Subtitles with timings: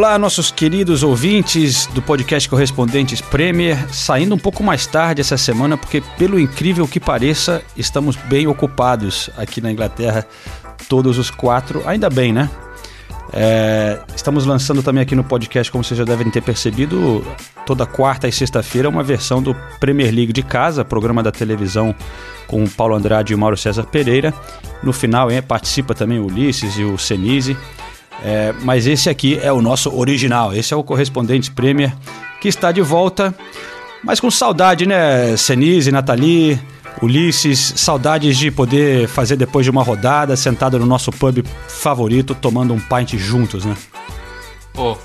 [0.00, 5.76] Olá, nossos queridos ouvintes do podcast Correspondentes Premier, saindo um pouco mais tarde essa semana,
[5.76, 10.26] porque, pelo incrível que pareça, estamos bem ocupados aqui na Inglaterra,
[10.88, 12.48] todos os quatro, ainda bem, né?
[13.30, 17.22] É, estamos lançando também aqui no podcast, como vocês já devem ter percebido,
[17.66, 21.94] toda quarta e sexta-feira, uma versão do Premier League de casa, programa da televisão
[22.46, 24.32] com o Paulo Andrade e o Mauro César Pereira.
[24.82, 27.54] No final, hein, participa também o Ulisses e o Senise.
[28.22, 31.94] É, mas esse aqui é o nosso original, esse é o Correspondente Premier,
[32.40, 33.34] que está de volta,
[34.04, 35.36] mas com saudade, né?
[35.36, 36.60] Senise, Nathalie,
[37.02, 42.74] Ulisses, saudades de poder fazer depois de uma rodada, sentado no nosso pub favorito, tomando
[42.74, 43.74] um pint juntos, né?
[44.76, 44.96] Oh,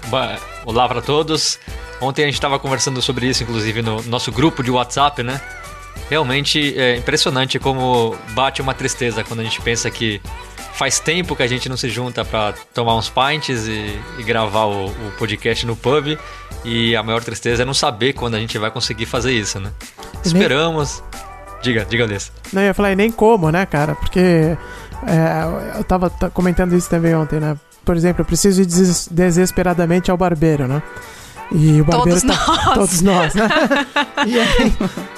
[0.66, 1.60] olá para todos.
[2.02, 5.40] Ontem a gente estava conversando sobre isso, inclusive no nosso grupo de WhatsApp, né?
[6.10, 10.22] Realmente é impressionante como bate uma tristeza quando a gente pensa que
[10.76, 14.66] faz tempo que a gente não se junta para tomar uns pints e, e gravar
[14.66, 16.18] o, o, podcast no pub.
[16.64, 19.72] E a maior tristeza é não saber quando a gente vai conseguir fazer isso, né?
[20.24, 21.02] Esperamos.
[21.62, 22.32] Diga, diga, Alessa.
[22.52, 23.96] Não, eu ia falar, e nem como, né, cara?
[23.96, 24.58] Porque é,
[25.78, 27.56] eu tava comentando isso também ontem, né?
[27.84, 30.82] Por exemplo, eu preciso ir des desesperadamente ao barbeiro, né?
[31.52, 32.74] E o barbeiro todos tá, nós.
[32.74, 33.48] Todos nós, né?
[34.26, 34.74] e, aí,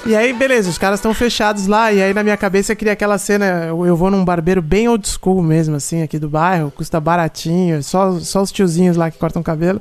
[0.06, 1.92] e aí, beleza, os caras estão fechados lá.
[1.92, 3.46] E aí, na minha cabeça, eu queria aquela cena.
[3.66, 7.82] Eu, eu, vou num barbeiro bem old school mesmo, assim, aqui do bairro, custa baratinho,
[7.82, 9.80] só, só os tiozinhos lá que cortam cabelo.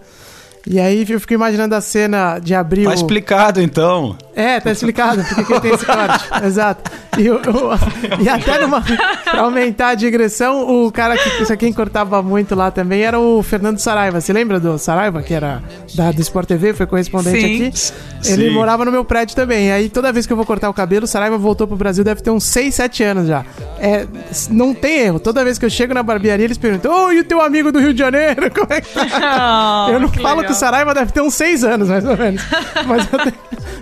[0.69, 2.93] E aí eu fico imaginando a cena de abrir tá o...
[2.93, 4.17] explicado, então.
[4.35, 6.25] É, tá explicado porque que tem esse corte.
[6.45, 6.91] Exato.
[7.17, 8.81] E, o, o, e até numa...
[8.81, 13.41] pra aumentar a digressão, o cara que isso aqui cortava muito lá também era o
[13.41, 14.19] Fernando Saraiva.
[14.19, 15.63] Você lembra do Saraiva, que era
[15.95, 17.67] da, do Sport TV, foi correspondente Sim.
[17.67, 18.31] aqui?
[18.31, 18.53] Ele Sim.
[18.53, 19.67] morava no meu prédio também.
[19.67, 22.03] E aí toda vez que eu vou cortar o cabelo, o Saraiva voltou pro Brasil,
[22.03, 23.45] deve ter uns 6, 7 anos já.
[23.79, 24.05] É,
[24.49, 25.19] não tem erro.
[25.19, 27.71] Toda vez que eu chego na barbearia, eles perguntam: Ô, oh, e o teu amigo
[27.71, 28.51] do Rio de Janeiro?
[28.53, 29.07] Como é que tá?
[29.87, 30.45] Oh, eu não falo legal.
[30.45, 32.41] que o Saraiva deve ter uns 6 anos, mais ou menos.
[32.85, 33.07] Mas,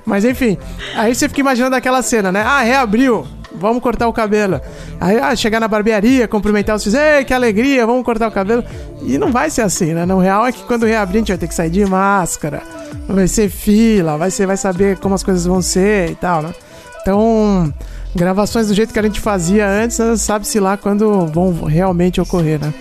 [0.06, 0.58] mas enfim,
[0.96, 2.42] aí você fica imaginando aquela cena, né?
[2.46, 3.26] Ah, reabriu
[3.60, 4.60] vamos cortar o cabelo.
[5.00, 8.64] Aí, ah, chegar na barbearia, cumprimentar os filhos, ei, que alegria, vamos cortar o cabelo.
[9.02, 10.06] E não vai ser assim, né?
[10.06, 12.62] No real é que quando reabrir a gente vai ter que sair de máscara,
[13.08, 16.54] vai ser fila, vai, ser, vai saber como as coisas vão ser e tal, né?
[17.02, 17.74] Então,
[18.16, 22.74] gravações do jeito que a gente fazia antes, sabe-se lá quando vão realmente ocorrer, né?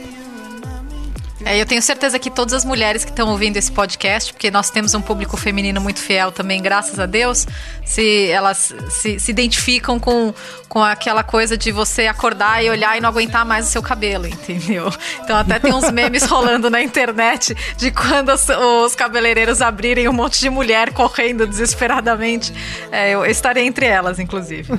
[1.45, 4.71] É, eu tenho certeza que todas as mulheres que estão ouvindo esse podcast, porque nós
[4.71, 7.47] temos um público feminino muito fiel também, graças a Deus,
[7.85, 10.33] se elas se, se identificam com,
[10.69, 14.27] com aquela coisa de você acordar e olhar e não aguentar mais o seu cabelo,
[14.27, 14.91] entendeu?
[15.23, 20.13] Então até tem uns memes rolando na internet de quando os, os cabeleireiros abrirem um
[20.13, 22.53] monte de mulher correndo desesperadamente.
[22.91, 24.73] É, eu estarei entre elas, inclusive.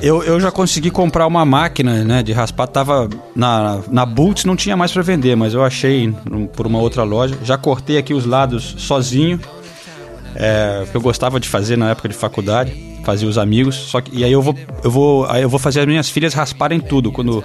[0.00, 4.56] Eu, eu já consegui comprar uma máquina né, de raspar, tava na, na Boots, não
[4.56, 6.14] tinha mais para vender, mas eu achei
[6.54, 7.36] por uma outra loja.
[7.42, 9.40] Já cortei aqui os lados sozinho,
[10.34, 13.74] é, que eu gostava de fazer na época de faculdade fazia os amigos.
[13.74, 16.34] Só que, e aí eu vou, eu vou, aí eu vou fazer as minhas filhas
[16.34, 17.44] rasparem tudo quando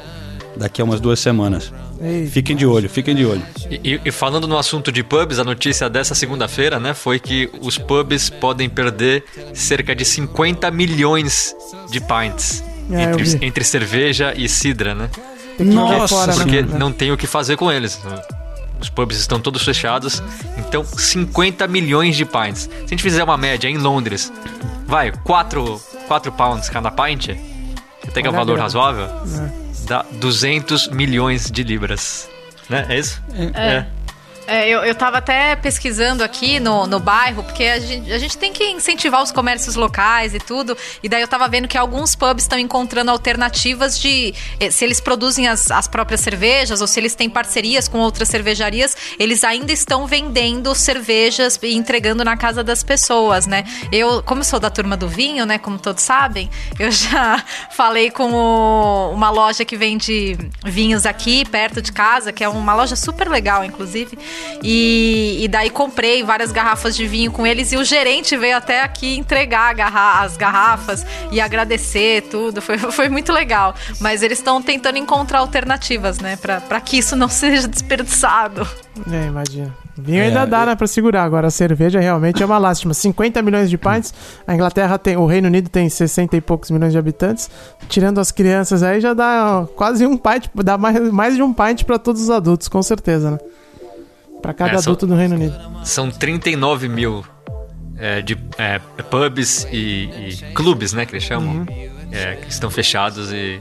[0.55, 1.73] daqui a umas duas semanas.
[2.01, 2.27] Ei.
[2.27, 3.41] Fiquem de olho, fiquem de olho.
[3.69, 7.77] E, e, falando no assunto de pubs, a notícia dessa segunda-feira, né, foi que os
[7.77, 9.23] pubs podem perder
[9.53, 11.55] cerca de 50 milhões
[11.89, 15.09] de pints é, entre, entre, cerveja e cidra, né?
[15.59, 16.77] Nossa, fora, porque né?
[16.77, 18.01] não tem o que fazer com eles.
[18.79, 20.21] Os pubs estão todos fechados,
[20.57, 22.61] então 50 milhões de pints.
[22.61, 24.31] Se a gente fizer uma média em Londres,
[24.85, 27.29] vai, 4, 4 pounds cada pint,
[28.07, 29.51] até que é um valor razoável, é.
[29.87, 32.29] dá 200 milhões de libras.
[32.69, 32.85] Né?
[32.89, 33.21] É isso?
[33.33, 33.75] É.
[33.75, 33.87] é.
[34.47, 38.37] É, eu, eu tava até pesquisando aqui no, no bairro, porque a gente, a gente
[38.37, 40.77] tem que incentivar os comércios locais e tudo.
[41.01, 44.33] E daí eu tava vendo que alguns pubs estão encontrando alternativas de.
[44.59, 48.29] Eh, se eles produzem as, as próprias cervejas ou se eles têm parcerias com outras
[48.29, 53.63] cervejarias, eles ainda estão vendendo cervejas e entregando na casa das pessoas, né?
[53.91, 55.57] Eu, como eu sou da turma do vinho, né?
[55.57, 61.81] Como todos sabem, eu já falei com o, uma loja que vende vinhos aqui perto
[61.81, 64.17] de casa, que é uma loja super legal, inclusive.
[64.63, 68.81] E, e daí comprei várias garrafas de vinho com eles e o gerente veio até
[68.81, 72.61] aqui entregar garra as garrafas e agradecer tudo.
[72.61, 73.75] Foi, foi muito legal.
[73.99, 76.37] Mas eles estão tentando encontrar alternativas, né?
[76.37, 78.67] Pra, que isso não seja desperdiçado.
[79.11, 79.75] É, imagina.
[79.97, 80.65] Vinho é, ainda dá, eu...
[80.67, 81.23] né, pra segurar.
[81.23, 82.93] Agora, a cerveja realmente é uma lástima.
[82.95, 84.13] 50 milhões de pints.
[84.45, 85.15] A Inglaterra tem.
[85.15, 87.49] O Reino Unido tem 60 e poucos milhões de habitantes.
[87.87, 90.47] Tirando as crianças aí, já dá quase um pint.
[90.55, 93.37] Dá mais, mais de um pint para todos os adultos, com certeza, né?
[94.45, 95.55] Pra cada é, adulto do Reino Unido.
[95.83, 97.25] São 39 mil
[97.97, 101.55] é, de é, pubs e, e, clubes, né, que eles chamam.
[101.55, 101.65] Uhum.
[102.11, 103.59] É, que estão fechados e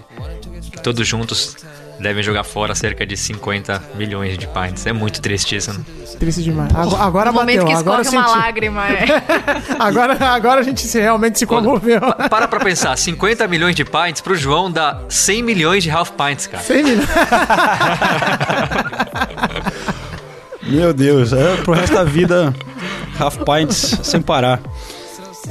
[0.82, 1.56] todos juntos
[1.98, 4.86] devem jogar fora cerca de 50 milhões de pints.
[4.86, 5.80] É muito triste isso, né?
[6.18, 6.70] Triste demais.
[6.74, 7.62] Agora, agora no bateu.
[7.62, 9.06] momento que agora uma lágrima, é.
[9.80, 12.02] agora, agora a gente se, realmente se comoveu.
[12.28, 16.46] Para pra pensar, 50 milhões de pints pro João dá 100 milhões de half pints,
[16.46, 16.62] cara.
[16.62, 17.08] 100 milhões.
[20.66, 22.54] Meu Deus, é pro resto da vida
[23.18, 24.60] half pints sem parar.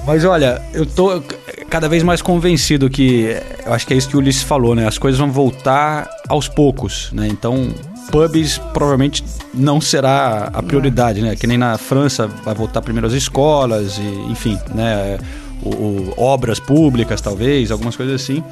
[0.06, 1.21] Mas olha, eu tô
[1.69, 4.88] cada vez mais convencido que eu acho que é isso que o Ulisses falou, né?
[4.88, 7.27] As coisas vão voltar aos poucos, né?
[7.27, 7.74] Então,
[8.12, 9.24] pubs provavelmente
[9.54, 11.36] não será a prioridade, né?
[11.36, 15.18] Que nem na França vai voltar primeiro as escolas e, enfim, né?
[15.62, 18.44] O, o, obras públicas, talvez, algumas coisas assim.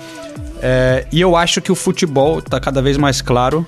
[0.62, 3.66] É, e eu acho que o futebol está cada vez mais claro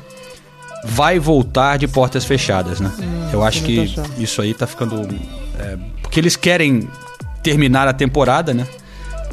[0.83, 2.91] vai voltar de portas fechadas, né?
[2.99, 5.07] Hum, eu acho que isso aí tá ficando.
[5.59, 6.87] É, porque eles querem
[7.41, 8.67] terminar a temporada, né?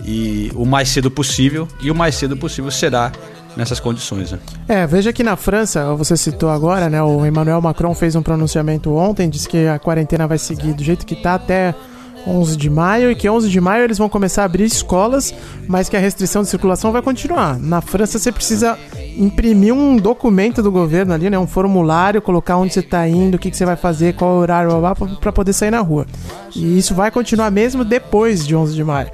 [0.05, 3.13] E o mais cedo possível, e o mais cedo possível será
[3.57, 4.33] nessas condições.
[4.33, 4.39] Né?
[4.69, 7.03] É, veja que na França, você citou agora, né?
[7.03, 11.05] O Emmanuel Macron fez um pronunciamento ontem, disse que a quarentena vai seguir do jeito
[11.05, 11.75] que está até
[12.27, 15.35] 11 de maio e que 11 de maio eles vão começar a abrir escolas,
[15.67, 17.59] mas que a restrição de circulação vai continuar.
[17.59, 18.79] Na França você precisa
[19.17, 23.39] imprimir um documento do governo ali, né, um formulário, colocar onde você está indo, o
[23.39, 24.71] que, que você vai fazer, qual horário,
[25.21, 26.07] para poder sair na rua.
[26.55, 29.11] E isso vai continuar mesmo depois de 11 de maio.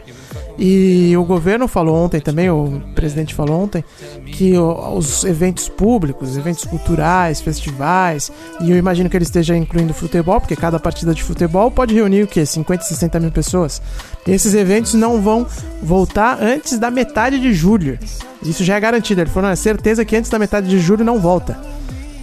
[0.59, 3.85] E o governo falou ontem também, o presidente falou ontem,
[4.33, 10.41] que os eventos públicos, eventos culturais, festivais, e eu imagino que ele esteja incluindo futebol,
[10.41, 12.47] porque cada partida de futebol pode reunir o quê?
[12.47, 13.83] 50, 60 mil pessoas.
[14.27, 15.47] E esses eventos não vão
[15.83, 17.99] voltar antes da metade de julho.
[18.43, 19.21] Isso já é garantido.
[19.21, 21.59] Ele falou, não, é certeza que antes da metade de julho não volta.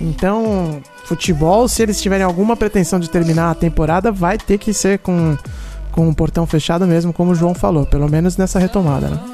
[0.01, 4.99] Então, futebol, se eles tiverem alguma pretensão de terminar a temporada, vai ter que ser
[4.99, 5.37] com
[5.93, 9.32] com o portão fechado mesmo, como o João falou, pelo menos nessa retomada, né?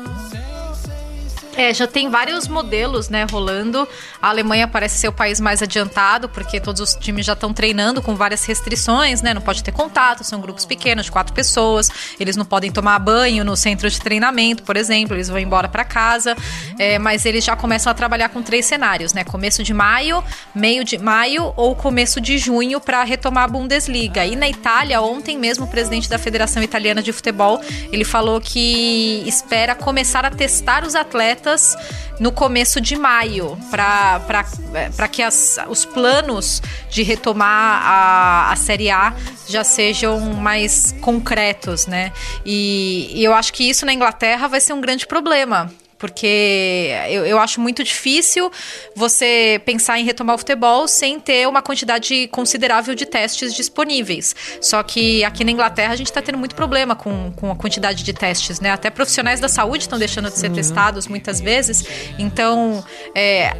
[1.59, 3.85] É, já tem vários modelos, né, rolando.
[4.21, 8.01] A Alemanha parece ser o país mais adiantado, porque todos os times já estão treinando
[8.01, 9.33] com várias restrições, né?
[9.33, 11.91] Não pode ter contato, são grupos pequenos de quatro pessoas.
[12.17, 15.17] Eles não podem tomar banho no centro de treinamento, por exemplo.
[15.17, 16.33] Eles vão embora para casa.
[16.77, 19.25] É, mas eles já começam a trabalhar com três cenários, né?
[19.25, 20.23] Começo de maio,
[20.55, 24.25] meio de maio ou começo de junho para retomar a Bundesliga.
[24.25, 27.59] E na Itália, ontem mesmo, o presidente da Federação Italiana de Futebol
[27.91, 31.48] ele falou que espera começar a testar os atletas
[32.19, 39.13] no começo de maio, para que as, os planos de retomar a, a Série A
[39.47, 42.11] já sejam mais concretos, né?
[42.45, 47.25] E, e eu acho que isso na Inglaterra vai ser um grande problema porque eu,
[47.25, 48.49] eu acho muito difícil
[48.95, 54.35] você pensar em retomar o futebol sem ter uma quantidade considerável de testes disponíveis.
[54.61, 58.03] Só que aqui na Inglaterra a gente está tendo muito problema com, com a quantidade
[58.03, 58.71] de testes, né?
[58.71, 60.55] Até profissionais da saúde estão deixando de ser uhum.
[60.55, 61.83] testados muitas vezes.
[62.17, 62.83] Então,
[63.13, 63.57] é,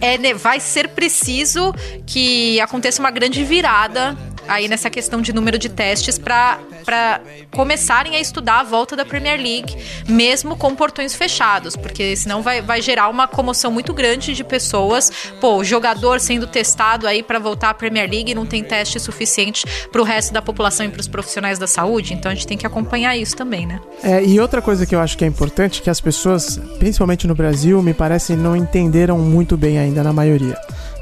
[0.00, 1.74] é, vai ser preciso
[2.06, 4.16] que aconteça uma grande virada
[4.48, 7.20] aí nessa questão de número de testes para
[7.52, 9.76] começarem a estudar a volta da Premier League,
[10.08, 15.12] mesmo com portões fechados, porque senão vai, vai gerar uma comoção muito grande de pessoas.
[15.40, 20.00] Pô, jogador sendo testado aí para voltar à Premier League não tem teste suficiente para
[20.00, 22.66] o resto da população e para os profissionais da saúde, então a gente tem que
[22.66, 23.80] acompanhar isso também, né?
[24.02, 27.34] É, e outra coisa que eu acho que é importante, que as pessoas, principalmente no
[27.34, 30.56] Brasil, me parece não entenderam muito bem ainda na maioria,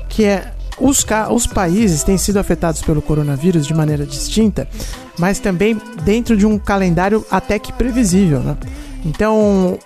[0.09, 4.69] que é os, os países têm sido afetados pelo coronavírus de maneira distinta,
[5.19, 8.41] mas também dentro de um calendário até que previsível.
[8.41, 8.57] Né?
[9.05, 9.79] Então,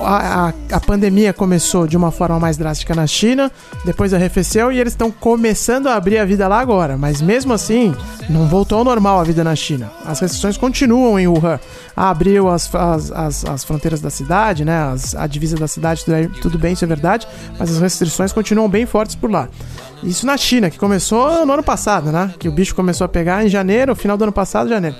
[0.00, 3.50] a, a, pandemia começou de uma forma mais drástica na China,
[3.84, 6.96] depois arrefeceu e eles estão começando a abrir a vida lá agora.
[6.96, 7.94] Mas mesmo assim,
[8.30, 9.90] não voltou ao normal a vida na China.
[10.04, 11.58] As restrições continuam em Wuhan.
[11.96, 14.92] Abriu as, as, as, as fronteiras da cidade, né?
[14.92, 16.04] As, a divisa da cidade,
[16.40, 17.26] tudo bem, isso é verdade,
[17.58, 19.48] mas as restrições continuam bem fortes por lá.
[20.02, 22.32] Isso na China, que começou no ano passado, né?
[22.38, 24.96] Que o bicho começou a pegar em janeiro, final do ano passado, janeiro.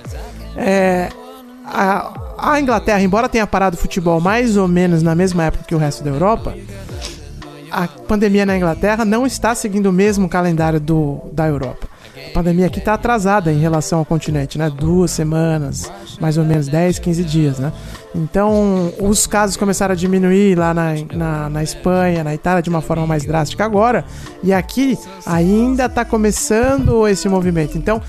[0.57, 1.09] É,
[1.65, 5.75] a, a Inglaterra, embora tenha parado o futebol mais ou menos na mesma época que
[5.75, 6.55] o resto da Europa,
[7.71, 11.87] a pandemia na Inglaterra não está seguindo o mesmo calendário do, da Europa.
[12.33, 14.69] pandemia aqui está atrasada em relação ao continente, né?
[14.69, 15.91] Duas semanas,
[16.21, 17.73] mais ou menos 10, 15 dias, né?
[18.13, 22.81] Então, os casos começaram a diminuir lá na, na, na Espanha, na Itália, de uma
[22.81, 24.05] forma mais drástica agora,
[24.41, 27.77] e aqui ainda está começando esse movimento.
[27.77, 28.01] Então,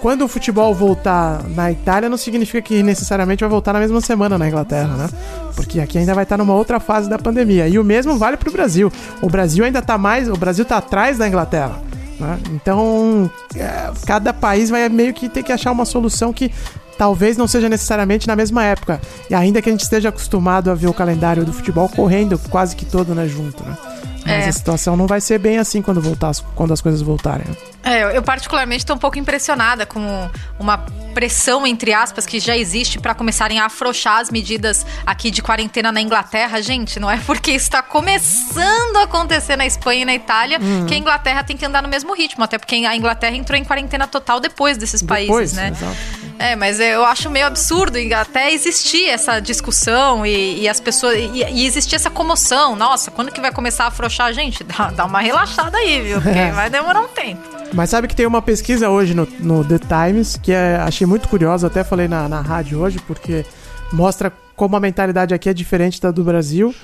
[0.00, 4.38] quando o futebol voltar na Itália, não significa que necessariamente vai voltar na mesma semana
[4.38, 5.08] na Inglaterra, né?
[5.54, 7.68] Porque aqui ainda vai estar numa outra fase da pandemia.
[7.68, 8.90] E o mesmo vale para o Brasil.
[9.20, 10.28] O Brasil ainda está mais.
[10.28, 11.80] O Brasil está atrás da Inglaterra.
[12.18, 12.38] Né?
[12.52, 16.50] Então, é, cada país vai meio que ter que achar uma solução que
[16.96, 19.00] talvez não seja necessariamente na mesma época.
[19.28, 22.76] E ainda que a gente esteja acostumado a ver o calendário do futebol correndo quase
[22.76, 23.76] que todo né, junto, né?
[24.24, 24.48] Mas É.
[24.48, 27.46] a situação não vai ser bem assim quando, voltar, quando as coisas voltarem.
[27.48, 27.56] né?
[27.82, 30.76] É, eu- particularmente estou um pouco impressionada com uma
[31.14, 35.90] pressão, entre aspas, que já existe para começarem a afrouxar as medidas aqui de quarentena
[35.90, 36.60] na Inglaterra.
[36.60, 40.84] Gente, não é porque está começando a acontecer na Espanha e na Itália Uhum.
[40.86, 42.44] que a Inglaterra tem que andar no mesmo ritmo.
[42.44, 45.68] Até porque a Inglaterra entrou em quarentena total depois desses Depois, países, né?
[45.74, 45.96] exato.
[46.38, 51.14] É, mas eu acho meio absurdo até existir essa discussão e, e as pessoas.
[51.16, 52.74] E, e existir essa comoção.
[52.76, 54.09] Nossa, quando que vai começar a afrouxar?
[54.32, 56.20] Gente, dá, dá uma relaxada aí, viu?
[56.20, 57.42] Porque vai demorar um tempo.
[57.72, 61.28] Mas sabe que tem uma pesquisa hoje no, no The Times que é, achei muito
[61.28, 63.44] curiosa, até falei na, na rádio hoje, porque
[63.92, 66.74] mostra como a mentalidade aqui é diferente da do Brasil.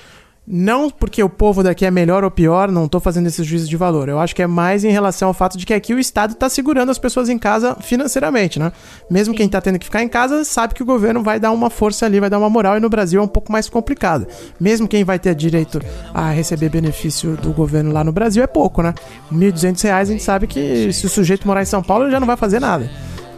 [0.49, 3.75] Não porque o povo daqui é melhor ou pior, não tô fazendo esse juízo de
[3.75, 4.07] valor.
[4.07, 6.47] Eu acho que é mais em relação ao fato de que aqui o Estado tá
[6.47, 8.71] segurando as pessoas em casa financeiramente, né?
[9.11, 11.69] Mesmo quem tá tendo que ficar em casa sabe que o governo vai dar uma
[11.69, 14.25] força ali, vai dar uma moral, e no Brasil é um pouco mais complicado.
[14.57, 15.81] Mesmo quem vai ter direito
[16.13, 18.93] a receber benefício do governo lá no Brasil é pouco, né?
[19.29, 22.21] 1.200 reais a gente sabe que se o sujeito morar em São Paulo ele já
[22.21, 22.89] não vai fazer nada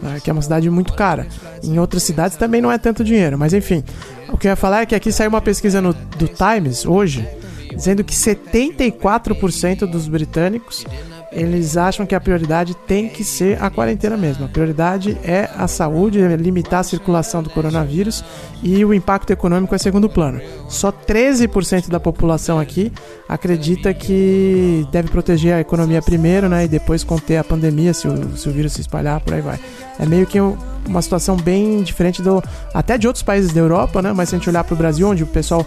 [0.02, 1.26] né, que é uma cidade muito cara.
[1.62, 3.84] Em outras cidades também não é tanto dinheiro, mas enfim.
[4.32, 7.26] O que eu ia falar é que aqui saiu uma pesquisa no, do Times hoje,
[7.74, 10.84] dizendo que 74% dos britânicos
[11.32, 14.44] eles acham que a prioridade tem que ser a quarentena mesmo.
[14.44, 18.24] A prioridade é a saúde, é limitar a circulação do coronavírus
[18.62, 20.40] e o impacto econômico é segundo plano.
[20.68, 22.92] Só 13% da população aqui
[23.28, 28.36] acredita que deve proteger a economia primeiro, né, e depois conter a pandemia se o,
[28.36, 29.58] se o vírus se espalhar, por aí vai.
[29.98, 30.56] É meio que um-
[30.88, 32.42] uma situação bem diferente do
[32.74, 34.12] até de outros países da Europa, né?
[34.14, 35.64] Mas se a gente olhar para o Brasil, onde o pessoal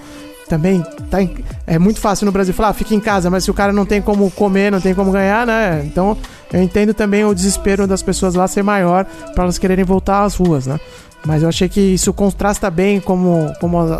[0.53, 3.49] também tá em- é muito fácil no Brasil falar, ah, fica em casa, mas se
[3.49, 5.81] o cara não tem como comer, não tem como ganhar, né?
[5.85, 6.15] Então
[6.51, 10.35] eu entendo também o desespero das pessoas lá ser maior para elas quererem voltar às
[10.35, 10.79] ruas, né?
[11.25, 13.93] Mas eu achei que isso contrasta bem como, como a,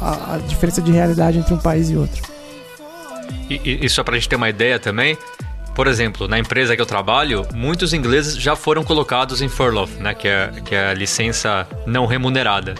[0.00, 2.22] a- a diferença de realidade entre um país e outro.
[3.50, 5.18] E, e, só pra gente ter uma ideia também,
[5.74, 10.14] por exemplo, na empresa que eu trabalho, muitos ingleses já foram colocados em furlough, né,
[10.14, 12.74] que é, que é a licença não remunerada.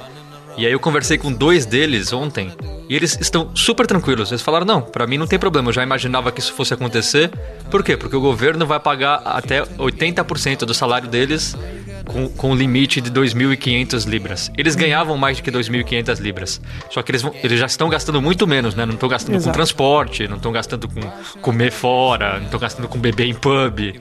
[0.61, 2.53] E aí eu conversei com dois deles ontem
[2.87, 4.31] e eles estão super tranquilos.
[4.31, 7.31] Eles falaram: "Não, pra mim não tem problema, eu já imaginava que isso fosse acontecer".
[7.71, 7.97] Por quê?
[7.97, 11.57] Porque o governo vai pagar até 80% do salário deles
[12.05, 14.51] com, com o limite de 2.500 libras.
[14.59, 16.61] Eles ganhavam mais do que 2.500 libras.
[16.91, 18.85] Só que eles, vão- eles já estão gastando muito menos, né?
[18.85, 19.49] Não estão gastando Exato.
[19.49, 21.01] com transporte, não estão gastando com
[21.41, 23.99] comer fora, não estão gastando com beber em pub.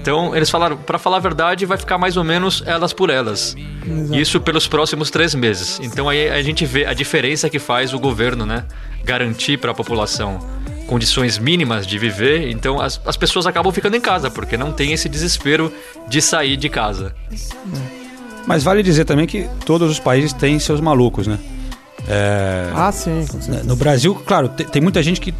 [0.00, 3.56] Então, eles falaram, pra falar a verdade, vai ficar mais ou menos elas por elas.
[4.12, 5.80] Isso pelos próximos três meses.
[5.82, 8.64] Então aí a gente vê a diferença que faz o governo, né?
[9.04, 10.38] Garantir para a população
[10.86, 12.50] condições mínimas de viver.
[12.50, 15.72] Então as, as pessoas acabam ficando em casa, porque não tem esse desespero
[16.08, 17.14] de sair de casa.
[18.46, 21.38] Mas vale dizer também que todos os países têm seus malucos, né?
[22.06, 23.62] É, Ah, sim, certeza.
[23.64, 25.32] No Brasil, claro, te- tem muita gente que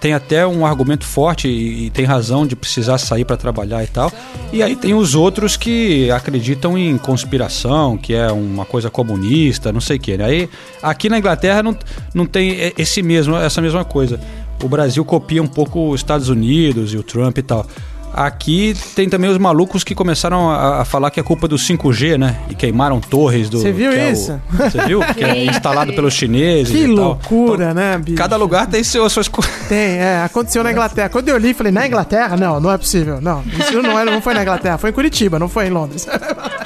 [0.00, 3.86] tem até um argumento forte e, e tem razão de precisar sair para trabalhar e
[3.86, 4.12] tal.
[4.52, 9.80] E aí tem os outros que acreditam em conspiração, que é uma coisa comunista, não
[9.80, 10.16] sei o quê.
[10.16, 10.24] Né?
[10.24, 10.50] Aí
[10.82, 11.76] aqui na Inglaterra não,
[12.14, 14.20] não tem esse mesmo, essa mesma coisa.
[14.62, 17.66] O Brasil copia um pouco os Estados Unidos e o Trump e tal.
[18.12, 22.18] Aqui tem também os malucos que começaram a, a falar que é culpa do 5G,
[22.18, 22.40] né?
[22.50, 23.60] E queimaram torres do.
[23.60, 24.40] Você viu é isso?
[24.50, 25.00] Você viu?
[25.00, 26.72] Que é instalado pelos chineses.
[26.74, 26.94] Que e tal.
[26.94, 28.16] loucura, né, bicho?
[28.16, 29.52] Cada lugar tem seu, suas coisas.
[29.68, 31.08] Tem, é, aconteceu na Inglaterra.
[31.08, 32.36] Quando eu li, falei, na Inglaterra?
[32.36, 33.20] Não, não é possível.
[33.20, 36.06] Não, isso não, era, não foi na Inglaterra, foi em Curitiba, não foi em Londres.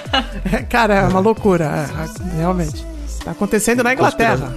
[0.70, 2.87] Cara, é uma loucura, é, realmente.
[3.25, 4.52] Tá acontecendo na Inglaterra.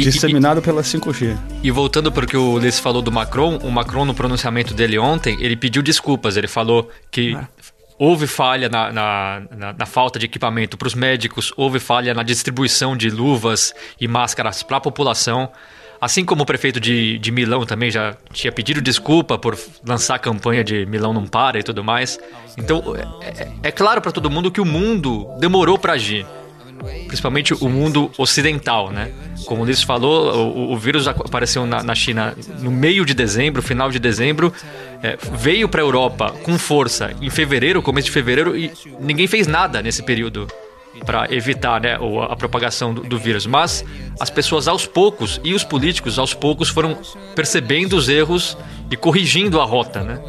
[0.00, 1.36] E- Disseminado pela 5G.
[1.62, 4.98] E voltando para o que o Ulisses falou do Macron, o Macron, no pronunciamento dele
[4.98, 6.36] ontem, ele pediu desculpas.
[6.36, 7.48] Ele falou que Ah.
[7.98, 12.22] houve falha na, na, na- na falta de equipamento para os médicos, houve falha na
[12.22, 15.50] distribuição de luvas e máscaras para a população.
[16.00, 20.18] Assim como o prefeito de, de Milão também já tinha pedido desculpa por lançar a
[20.20, 22.20] campanha de Milão não para e tudo mais.
[22.56, 26.24] Então, é, é- é claro para todo mundo que o mundo demorou para agir.
[27.06, 29.10] Principalmente o mundo ocidental, né?
[29.46, 33.90] Como o falou, o, o vírus apareceu na, na, China no meio de dezembro, final
[33.90, 34.52] de dezembro,
[35.02, 39.46] é, veio para a Europa com força em fevereiro, começo de fevereiro, e ninguém fez
[39.46, 40.46] nada nesse período
[41.04, 43.46] para evitar né, a propagação do, do, vírus.
[43.46, 43.84] Mas
[44.18, 46.98] as pessoas aos poucos e os políticos aos poucos foram
[47.34, 48.56] percebendo os erros
[48.90, 50.20] e corrigindo a rota, né?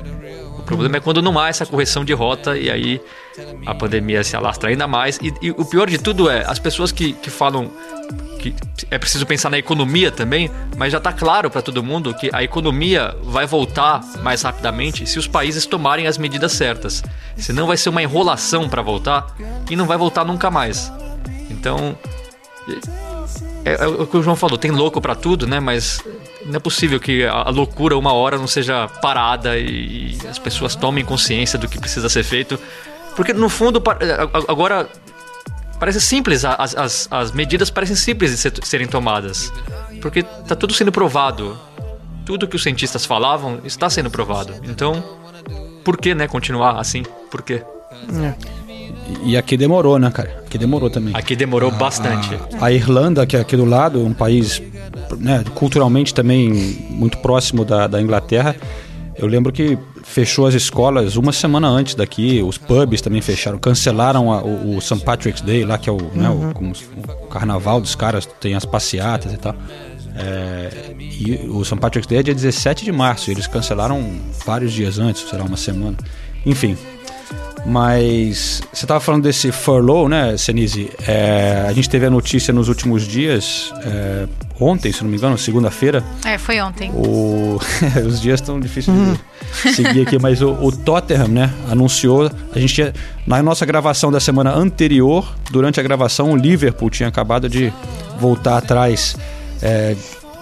[0.57, 3.01] O problema é quando não há essa correção de rota e aí
[3.65, 5.17] a pandemia se alastra ainda mais.
[5.21, 7.71] E, e o pior de tudo é as pessoas que, que falam
[8.39, 8.55] que
[8.89, 12.41] é preciso pensar na economia também, mas já está claro para todo mundo que a
[12.41, 17.03] economia vai voltar mais rapidamente se os países tomarem as medidas certas.
[17.35, 19.27] Senão vai ser uma enrolação para voltar
[19.69, 20.91] e não vai voltar nunca mais.
[21.49, 21.97] Então,
[23.65, 25.59] é, é, o que o João falou, tem louco para tudo, né?
[25.59, 26.01] Mas
[26.45, 31.03] não é possível que a loucura uma hora não seja parada e as pessoas tomem
[31.03, 32.59] consciência do que precisa ser feito.
[33.15, 33.81] Porque no fundo,
[34.47, 34.87] agora
[35.79, 39.51] Parece simples, as, as, as medidas parecem simples de ser, serem tomadas.
[40.01, 41.57] Porque está tudo sendo provado.
[42.25, 44.53] Tudo que os cientistas falavam está sendo provado.
[44.63, 45.01] Então,
[45.85, 47.03] por que, né, continuar assim?
[47.31, 47.63] Por quê?
[48.21, 48.33] É.
[49.23, 50.43] E aqui demorou, né, cara?
[50.45, 51.15] Aqui demorou também.
[51.15, 52.29] Aqui demorou a, bastante.
[52.59, 54.61] A, a, Irlanda, que é aqui do lado, um país
[55.17, 56.51] né, culturalmente também
[56.89, 58.53] muito próximo da, da Inglaterra,
[59.19, 64.31] eu lembro que fechou as escolas uma semana antes daqui, os pubs também fecharam, cancelaram
[64.31, 65.03] a, o, o, St.
[65.03, 66.11] Patrick's Day, lá que é o, uhum.
[66.15, 66.71] né, o, uhum.
[67.23, 69.53] o, carnaval dos caras, tem as passeatas e tal.
[70.15, 71.75] É, e o St.
[71.75, 74.01] Patrick's Day é dia 17 de março, eles cancelaram
[74.45, 75.97] vários dias antes, será uma semana.
[76.45, 76.77] Enfim,
[77.65, 80.89] mas você estava falando desse furlough, né, Senise?
[81.07, 84.27] É, a gente teve a notícia nos últimos dias, é,
[84.59, 86.03] ontem, se não me engano, segunda-feira.
[86.25, 86.91] É, foi ontem.
[86.91, 87.59] O...
[88.05, 89.15] Os dias estão difíceis uhum.
[89.63, 92.29] de seguir aqui, mas o, o, Tottenham, né, anunciou.
[92.53, 92.93] A gente tinha,
[93.25, 97.73] na nossa gravação da semana anterior, durante a gravação, o Liverpool tinha acabado de
[98.19, 99.15] voltar atrás.
[99.61, 99.95] É,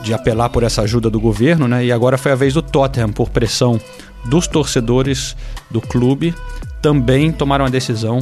[0.04, 1.84] de apelar por essa ajuda do governo, né?
[1.84, 3.82] E agora foi a vez do Tottenham, por pressão
[4.30, 5.36] dos torcedores
[5.70, 6.34] do clube,
[6.82, 8.20] também tomaram a decisão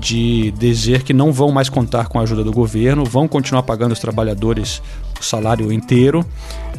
[0.00, 3.92] de dizer que não vão mais contar com a ajuda do governo, vão continuar pagando
[3.92, 4.82] os trabalhadores
[5.18, 6.24] o salário inteiro,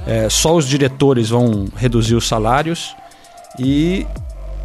[0.06, 2.96] é, só os diretores vão reduzir os salários
[3.60, 4.06] e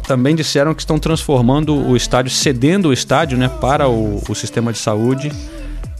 [0.07, 4.73] também disseram que estão transformando o estádio, cedendo o estádio né, para o, o sistema
[4.73, 5.31] de saúde,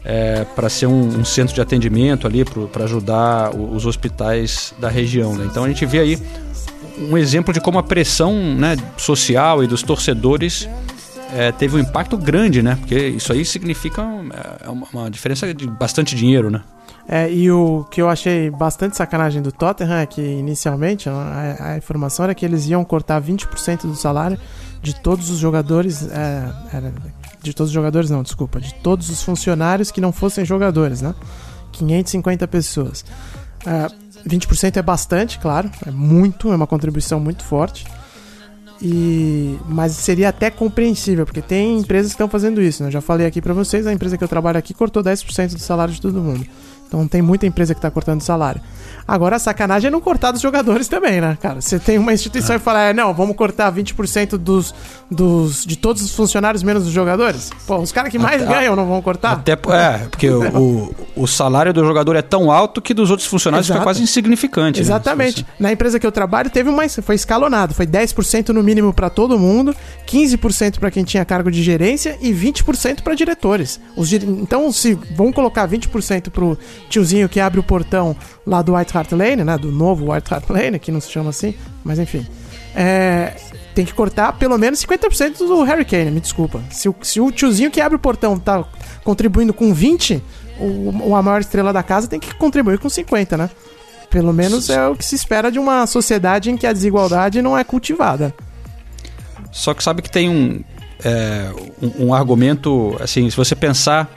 [0.03, 5.35] é, para ser um, um, centro de atendimento ali, para ajudar os hospitais da região.
[5.35, 5.47] Né?
[5.49, 6.19] Então a gente vê aí
[7.01, 10.67] um exemplo de como a pressão né, social e dos torcedores
[11.33, 12.75] é, teve um impacto grande, né?
[12.75, 16.61] Porque isso aí significa é, uma, uma diferença de bastante dinheiro, né?
[17.07, 21.77] É, e o que eu achei bastante sacanagem do Tottenham é que inicialmente a, a
[21.77, 24.37] informação era que eles iam cortar 20% do salário
[24.81, 26.07] de todos os jogadores.
[26.07, 26.93] É, era,
[27.41, 28.59] de todos os jogadores, não, desculpa.
[28.59, 31.15] De todos os funcionários que não fossem jogadores, né?
[31.71, 33.03] 550 pessoas.
[33.65, 33.87] É,
[34.27, 37.85] 20% é bastante, claro, é muito, é uma contribuição muito forte.
[38.81, 42.89] E mas seria até compreensível, porque tem empresas que estão fazendo isso, né?
[42.89, 45.59] Eu já falei aqui para vocês, a empresa que eu trabalho aqui cortou 10% do
[45.59, 46.45] salário de todo mundo.
[46.91, 48.59] Então tem muita empresa que está cortando salário.
[49.07, 51.61] Agora a sacanagem é não cortar dos jogadores também, né, cara?
[51.61, 52.57] Você tem uma instituição é.
[52.57, 54.75] e fala, é, não, vamos cortar 20% dos,
[55.09, 57.49] dos, de todos os funcionários menos dos jogadores.
[57.65, 59.31] Pô, os caras que mais até, ganham não vão cortar?
[59.31, 63.67] Até, é, porque o, o, salário do jogador é tão alto que dos outros funcionários
[63.67, 63.79] Exato.
[63.79, 64.79] fica quase insignificante.
[64.79, 64.83] Né?
[64.83, 65.43] Exatamente.
[65.43, 65.47] Né?
[65.61, 69.39] Na empresa que eu trabalho teve uma, foi escalonado, foi 10% no mínimo para todo
[69.39, 69.73] mundo,
[70.05, 73.79] 15% para quem tinha cargo de gerência e 20% para diretores.
[73.95, 76.57] Os, então, se vão colocar 20% pro
[76.89, 78.15] tiozinho que abre o portão
[78.45, 79.57] lá do White Hart Lane, né?
[79.57, 82.25] Do novo White Hart Lane, que não se chama assim, mas enfim.
[82.75, 83.33] É,
[83.73, 86.61] tem que cortar pelo menos 50% do Harry Kane, me desculpa.
[86.69, 88.65] Se o, se o tiozinho que abre o portão tá
[89.03, 90.21] contribuindo com 20,
[90.59, 93.49] o, a maior estrela da casa tem que contribuir com 50, né?
[94.09, 97.57] Pelo menos é o que se espera de uma sociedade em que a desigualdade não
[97.57, 98.33] é cultivada.
[99.51, 100.61] Só que sabe que tem um,
[101.03, 101.49] é,
[101.81, 104.09] um, um, argumento, assim, se você pensar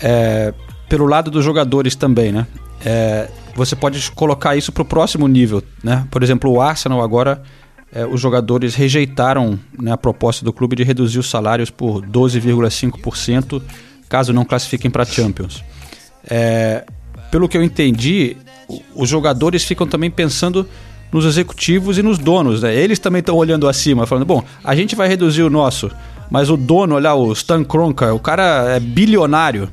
[0.00, 0.52] é,
[0.88, 2.46] pelo lado dos jogadores também, né?
[2.84, 6.06] É, você pode colocar isso para o próximo nível, né?
[6.10, 7.42] Por exemplo, o Arsenal agora,
[7.92, 13.62] é, os jogadores rejeitaram né, a proposta do clube de reduzir os salários por 12,5%
[14.08, 15.64] caso não classifiquem para Champions.
[16.28, 16.84] É,
[17.30, 18.36] pelo que eu entendi,
[18.94, 20.68] os jogadores ficam também pensando
[21.12, 22.74] nos executivos e nos donos, né?
[22.74, 25.90] Eles também estão olhando acima, falando, bom, a gente vai reduzir o nosso,
[26.30, 29.68] mas o dono, olha, o Stan Kroenke, o cara é bilionário.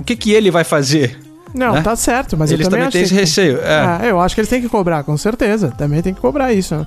[0.00, 1.18] O que, que ele vai fazer?
[1.54, 1.80] Não, né?
[1.80, 3.58] tá certo, mas Eles eu também, também têm esse que- receio.
[3.62, 3.78] É.
[3.78, 5.70] Ah, eu acho que eles têm que cobrar, com certeza.
[5.78, 6.74] Também tem que cobrar isso.
[6.76, 6.86] né?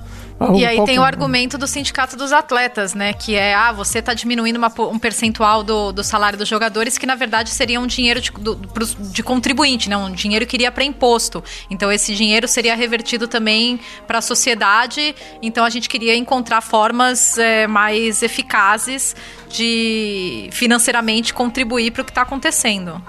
[0.54, 3.12] E aí tem o argumento do sindicato dos atletas, né?
[3.12, 7.04] Que é, ah, você tá diminuindo uma um percentual do, do salário dos jogadores, que
[7.04, 9.96] na verdade seria um dinheiro de, do- pros- de contribuinte, né?
[9.96, 11.42] Um dinheiro que iria para imposto.
[11.68, 15.16] Então esse dinheiro seria revertido também para a sociedade.
[15.42, 19.16] Então a gente queria encontrar formas é, mais eficazes
[19.50, 23.00] de financeiramente contribuir para o que está acontecendo.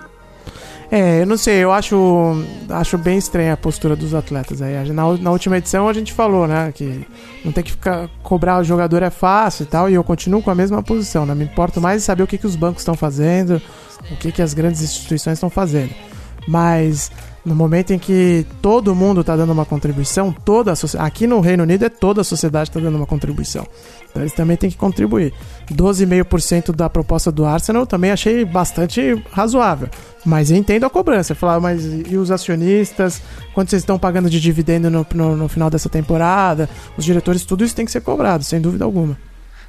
[0.91, 1.95] É, eu não sei, eu acho,
[2.69, 4.91] acho bem estranha a postura dos atletas aí.
[4.91, 7.07] Na, na última edição a gente falou, né, que
[7.45, 10.51] não tem que ficar cobrar o jogador é fácil e tal, e eu continuo com
[10.51, 11.33] a mesma posição, né?
[11.33, 13.61] Me importo mais em saber o que, que os bancos estão fazendo,
[14.11, 15.93] o que, que as grandes instituições estão fazendo.
[16.45, 17.09] Mas
[17.43, 21.63] no momento em que todo mundo está dando uma contribuição, toda a aqui no Reino
[21.63, 23.65] Unido é toda a sociedade está dando uma contribuição.
[24.09, 25.33] Então eles também têm que contribuir.
[25.71, 29.89] 12,5% da proposta do Arsenal também achei bastante razoável.
[30.23, 31.33] Mas eu entendo a cobrança.
[31.33, 33.21] Falar, mas e os acionistas?
[33.53, 36.69] Quanto vocês estão pagando de dividendo no, no, no final dessa temporada?
[36.97, 39.17] Os diretores, tudo isso tem que ser cobrado, sem dúvida alguma.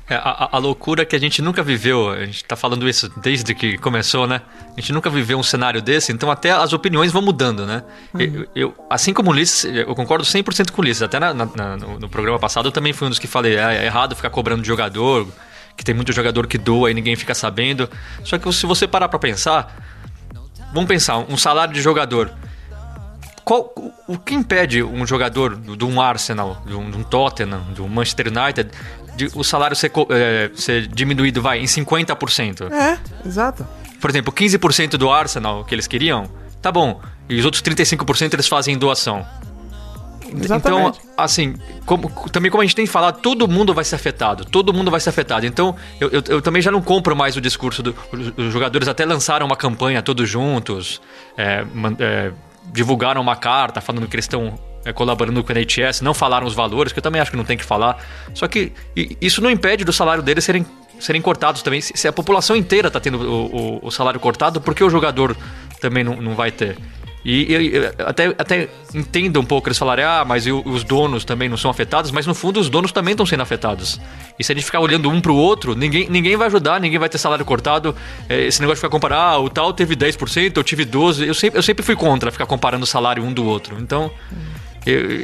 [0.08, 3.54] É, a, a- loucura que a gente nunca viveu, a gente tá falando isso desde
[3.54, 4.42] que começou, né?
[4.76, 7.82] A gente nunca viveu um cenário desse, então até as opiniões vão mudando, né?
[8.18, 11.02] Eu, eu- assim como o Ulisses, eu concordo 100% com o Ulisses.
[11.02, 13.72] Até na- na- no, no programa passado eu também fui um dos que falei, "Ah,
[13.72, 15.26] é errado ficar cobrando de jogador,
[15.76, 17.88] que tem muito jogador que doa e ninguém fica sabendo.
[18.24, 19.74] Só que se você parar pra pensar,
[20.74, 22.30] vamos pensar, um salário de jogador.
[23.44, 23.72] Qual,
[24.06, 27.82] o, que impede um jogador do- de um Arsenal, de um, de um Tottenham, de
[27.82, 28.70] um Manchester United,
[29.16, 32.70] de o salário ser, eh, ser diminuído, vai, em 50%?
[32.72, 33.66] É, exato.
[34.00, 36.28] Por exemplo, 15% do Arsenal que eles queriam,
[36.60, 37.00] tá bom.
[37.28, 39.24] E os outros 35% eles fazem em doação.
[40.34, 40.98] Exatamente.
[40.98, 44.44] Então, assim, como- também como a gente tem falado, todo mundo vai ser afetado.
[44.46, 45.44] Todo mundo vai ser afetado.
[45.44, 47.94] Então, eu, eu- eu também já não compro mais o discurso do.
[48.10, 51.00] Os, os jogadores até lançaram uma campanha todos juntos,
[51.36, 51.64] é,
[51.98, 52.32] é,
[52.72, 56.54] divulgaram uma carta falando que eles estão é, colaborando com a NHS, não falaram os
[56.54, 57.96] valores, que eu também acho que não tem que falar.
[58.34, 58.72] Só que
[59.20, 60.64] isso não impede do salário deles serem,
[60.98, 61.80] serem cortados também.
[61.80, 63.46] Se, se a população inteira está tendo o,
[63.78, 65.36] o- o salário cortado, por que o jogador
[65.80, 66.76] também não, não vai ter?
[67.24, 70.82] E eu, eu até, até entendo um pouco eles falarem, ah, mas e o- os
[70.82, 74.00] donos também não são afetados, mas no fundo os donos também estão sendo afetados.
[74.38, 77.08] E se a gente ficar olhando um pro outro, ninguém, ninguém vai ajudar, ninguém vai
[77.08, 77.94] ter salário cortado.
[78.28, 81.26] É, esse negócio de ficar comparando, ah, o tal teve 10%, eu tive 12%.
[81.26, 83.76] Eu sempre, eu sempre fui contra ficar comparando o salário um do outro.
[83.80, 84.10] Então,
[84.84, 85.20] eu,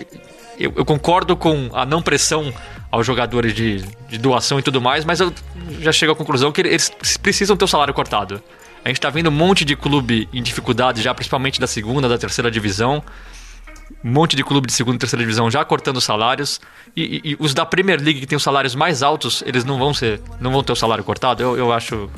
[0.59, 2.53] eu, eu concordo com a não pressão
[2.93, 5.33] aos jogadores de, de doação e tudo mais, mas eu
[5.81, 8.41] já chego à conclusão que eles precisam ter o salário cortado.
[8.88, 12.16] A gente tá vendo um monte de clube em dificuldade já, principalmente da segunda, da
[12.16, 13.03] terceira divisão.
[14.03, 16.59] Um monte de clube de segunda e terceira divisão já cortando salários.
[16.96, 19.79] E, e- e os da Premier League, que tem os salários mais altos, eles não
[19.79, 20.20] vão ser.
[20.40, 21.42] não vão ter o salário cortado.
[21.42, 22.09] Eu, eu acho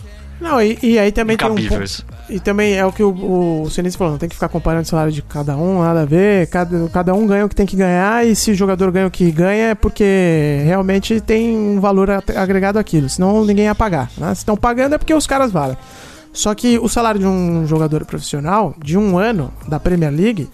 [0.40, 2.06] Não, e, e aí também tem um ponto- isso.
[2.28, 4.86] E também é o que o, o Sinistro falou, não tem que ficar comparando o
[4.88, 6.46] salário de cada um, nada a ver.
[6.50, 9.10] Cada, cada um ganha o que tem que ganhar, e se o jogador ganha o
[9.10, 13.08] que ganha é porque realmente tem um valor agregado àquilo.
[13.08, 14.08] Senão ninguém ia pagar.
[14.16, 14.32] Né?
[14.36, 15.76] Se estão pagando é porque os caras valem.
[16.32, 20.48] Só que o salário de um jogador profissional, de um ano da Premier League,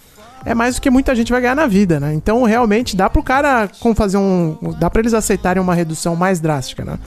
[0.45, 2.13] é mais do que muita gente vai ganhar na vida, né?
[2.13, 4.57] Então realmente dá pro cara como fazer um.
[4.79, 6.97] dá pra eles aceitarem uma redução mais drástica, né?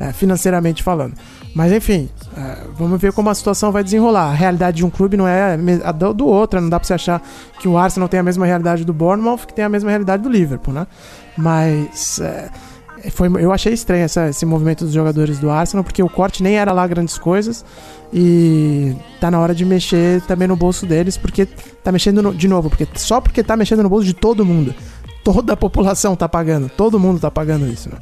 [0.00, 1.14] É, financeiramente falando.
[1.54, 4.30] Mas enfim, é, vamos ver como a situação vai desenrolar.
[4.30, 7.20] A realidade de um clube não é a do outro, não dá pra você achar
[7.58, 10.28] que o Arsenal tem a mesma realidade do Bournemouth, que tem a mesma realidade do
[10.28, 10.86] Liverpool, né?
[11.36, 12.48] Mas é,
[13.10, 16.56] foi, eu achei estranho essa- esse movimento dos jogadores do Arsenal, porque o corte nem
[16.58, 17.64] era lá grandes coisas
[18.12, 22.48] e tá na hora de mexer também no bolso deles, porque tá mexendo no- de
[22.48, 24.74] novo, porque só porque tá mexendo no bolso de todo mundo.
[25.24, 27.98] Toda a população tá pagando, todo mundo tá pagando isso, né?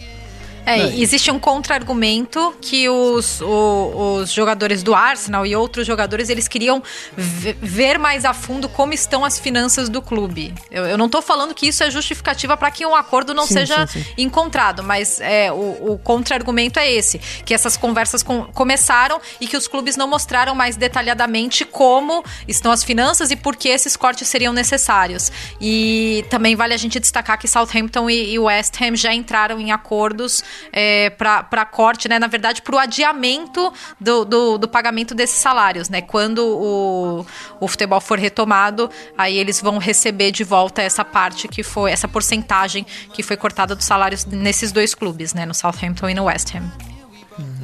[0.67, 6.49] É, existe um contra-argumento que os, o- os jogadores do Arsenal e outros jogadores eles
[6.49, 6.83] queriam
[7.17, 10.53] ve- ver mais a fundo como estão as finanças do clube.
[10.71, 13.55] Eu, eu não tô falando que isso é justificativa para que um acordo não Sim,
[13.55, 14.11] seja sim, sim.
[14.19, 19.57] encontrado, mas é, o, o contra-argumento é esse: que essas conversas com- começaram e que
[19.57, 24.27] os clubes não mostraram mais detalhadamente como estão as finanças e por que esses cortes
[24.27, 25.31] seriam necessários.
[25.61, 29.71] E também vale a gente destacar que Southampton e, e West Ham já entraram em
[29.71, 30.43] acordos
[30.73, 32.19] é, para corte, né?
[32.19, 36.01] Na verdade, para o adiamento do, do, do pagamento desses salários, né?
[36.03, 37.27] Quando o,
[37.61, 42.09] o futebol for retomado, aí eles vão receber de volta essa parte que foi, essa
[42.09, 45.45] porcentagem que foi cortada dos salários nesses dois clubes, né?
[45.47, 46.71] No Southampton e no West Ham.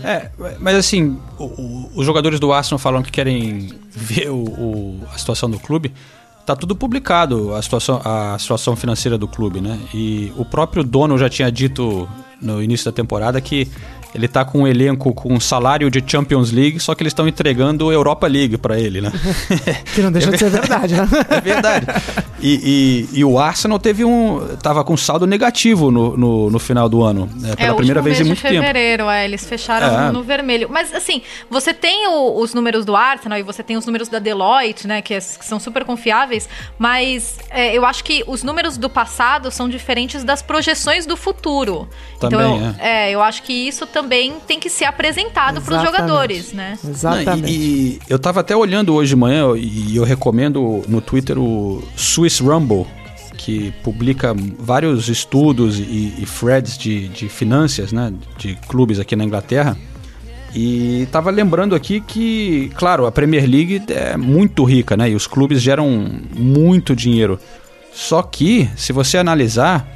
[0.05, 0.29] É,
[0.61, 5.17] mas assim, o- o- os jogadores do Arsenal falam que querem ver o- o- a
[5.17, 5.95] situação do clube.
[6.45, 9.79] Tá tudo publicado, a situação, a situação financeira do clube, né?
[9.95, 12.07] E o próprio dono já tinha dito
[12.43, 13.69] no início da temporada que
[14.15, 17.91] ele tá com um elenco com salário de Champions League, só que eles estão entregando
[17.93, 19.11] Europa League para ele, né?
[19.95, 21.09] Que não deixa de ser verdade, né?
[21.31, 21.87] É verdade.
[22.41, 24.57] E, e- e o Arsenal teve um.
[24.63, 27.29] tava com saldo negativo no, no, no final do ano.
[27.37, 28.55] né, pela é, primeira vez em muito tempo.
[28.55, 30.13] fevereiro, é, eles fecharam É.
[30.13, 30.69] no vermelho.
[30.71, 34.19] Mas assim, você tem o- os números do Arsenal e você tem os números da
[34.19, 36.49] Deloitte, né, que, é- que são super confiáveis,
[36.79, 41.89] mas é, eu acho que os números do passado são diferentes das projeções do futuro.
[42.21, 43.11] Também, então, é.
[43.11, 44.02] eu acho que isso também
[44.47, 46.79] tem que ser apresentado para os jogadores, né?
[46.87, 47.41] Exatamente.
[47.43, 51.39] Não, e, e eu tava até olhando hoje de manhã e eu recomendo no Twitter
[51.39, 52.87] o Swiss Rumble,
[53.37, 59.25] que publica vários estudos e, e threads de, de finanças, né, de clubes aqui na
[59.25, 59.77] Inglaterra.
[60.55, 65.27] E tava lembrando aqui que, claro, a Premier League é muito rica, né, e os
[65.27, 65.89] clubes geram
[66.37, 67.39] muito dinheiro.
[67.93, 69.89] Só que, se você analisar,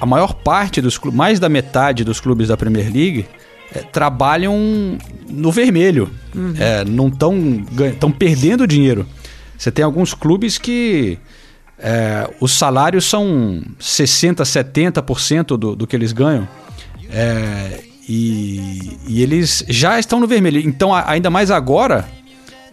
[0.00, 3.26] a maior parte dos clubes, mais da metade dos clubes da Premier League
[3.74, 6.10] é, trabalham no vermelho.
[6.58, 9.06] É, não estão estão perdendo dinheiro.
[9.56, 11.18] Você tem alguns clubes que
[11.78, 16.48] é, os salários são 60%, 70% do, do que eles ganham.
[18.08, 20.58] E, e eles já estão no vermelho.
[20.58, 22.08] Então, ainda mais agora,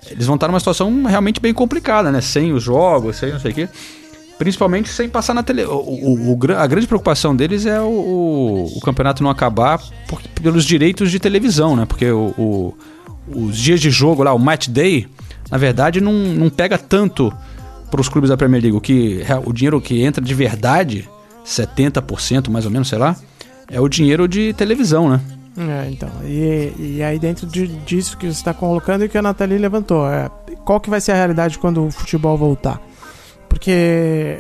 [0.10, 2.22] eles vão estar numa situação realmente bem complicada, né?
[2.22, 3.70] Sem os jogos, sem não sei o quê.
[4.38, 5.64] Principalmente sem passar na tele.
[5.66, 10.64] O, o- o a grande preocupação deles é o, o- campeonato não acabar por- pelos
[10.64, 11.86] direitos de televisão, né?
[11.86, 12.06] Porque
[13.28, 15.08] os dias de jogo lá, o match day,
[15.52, 17.34] na verdade, não, não pega tanto
[17.90, 18.78] para os clubes da Premier League.
[18.78, 21.10] O, que, o dinheiro que entra de verdade,
[21.46, 23.16] 70% mais ou menos, sei lá,
[23.70, 25.20] é o dinheiro de televisão, né?
[25.58, 26.10] É, então.
[26.24, 30.08] E, e aí dentro de- disso que você está colocando e que a Nathalie levantou,
[30.08, 30.30] é,
[30.64, 32.80] qual que vai ser a realidade quando o futebol voltar?
[33.58, 34.40] Porque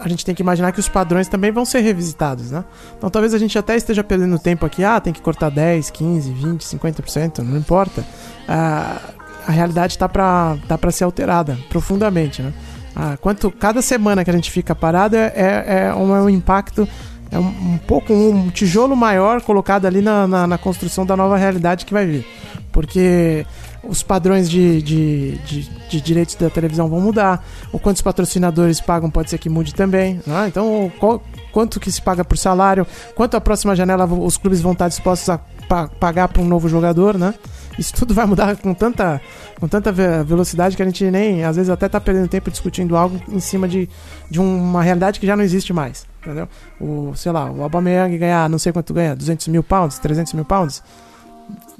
[0.00, 2.64] a gente tem que imaginar que os padrões também vão ser revisitados, né?
[2.96, 6.32] Então talvez a gente até esteja perdendo tempo aqui, ah, tem que cortar 10, 15,
[6.32, 8.02] 20, 50%, não importa.
[8.48, 9.00] Ah,
[9.46, 12.54] a realidade está para tá pra ser alterada profundamente, né?
[12.96, 16.30] Ah, quanto cada semana que a gente fica parado é, é, é um, é um
[16.30, 16.88] impacto
[17.30, 21.36] é um, um pouco um tijolo maior colocado ali na, na, na construção da nova
[21.36, 22.26] realidade que vai vir.
[22.72, 23.44] Porque
[23.82, 28.80] os padrões de, de, de, de direitos da televisão vão mudar, o quanto os patrocinadores
[28.80, 30.20] pagam pode ser que mude também.
[30.26, 30.46] né?
[30.48, 34.72] Então, qual- quanto que se paga por salário, quanto a próxima janela os clubes vão
[34.72, 35.38] estar dispostos a
[35.68, 37.34] pa- pagar para um novo jogador, né?
[37.78, 39.20] Isso tudo vai mudar com tanta,
[39.60, 42.96] com tanta ve- velocidade que a gente nem, às vezes, até tá perdendo tempo discutindo
[42.96, 43.88] algo em cima de,
[44.28, 46.48] de uma realidade que já não existe mais, entendeu?
[46.80, 50.44] O, sei lá, o Aubameyang ganhar, não sei quanto ganha, 200 mil pounds, 300 mil
[50.44, 50.82] pounds.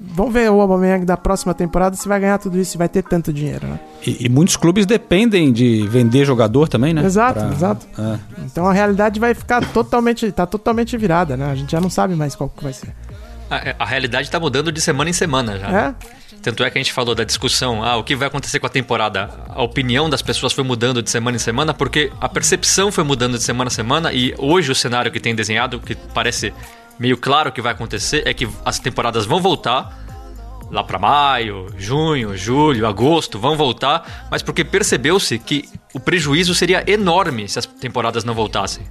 [0.00, 3.02] Vamos ver o Aubameyang da próxima temporada se vai ganhar tudo isso, se vai ter
[3.02, 3.80] tanto dinheiro, né?
[4.06, 7.04] E, e muitos clubes dependem de vender jogador também, né?
[7.04, 7.86] Exato, exato.
[7.98, 8.18] é.
[8.44, 11.50] Então a realidade vai ficar totalmente, tá totalmente virada, né?
[11.50, 12.94] A gente já não sabe mais qual que vai ser.
[13.50, 15.68] A, a realidade tá mudando de semana em semana já.
[15.68, 15.94] né?
[16.04, 16.18] É?
[16.42, 18.70] Tanto é que a gente falou da discussão, ah, o que vai acontecer com a
[18.70, 19.28] temporada?
[19.48, 23.36] A opinião das pessoas foi mudando de semana em semana porque a percepção foi mudando
[23.36, 26.54] de semana a semana e hoje o cenário que tem desenhado, que parece
[26.98, 30.06] meio claro que vai acontecer, é que as temporadas vão voltar
[30.70, 36.84] lá para maio, junho, julho, agosto, vão voltar, mas porque percebeu-se que o prejuízo seria
[36.86, 38.86] enorme se as temporadas não voltassem.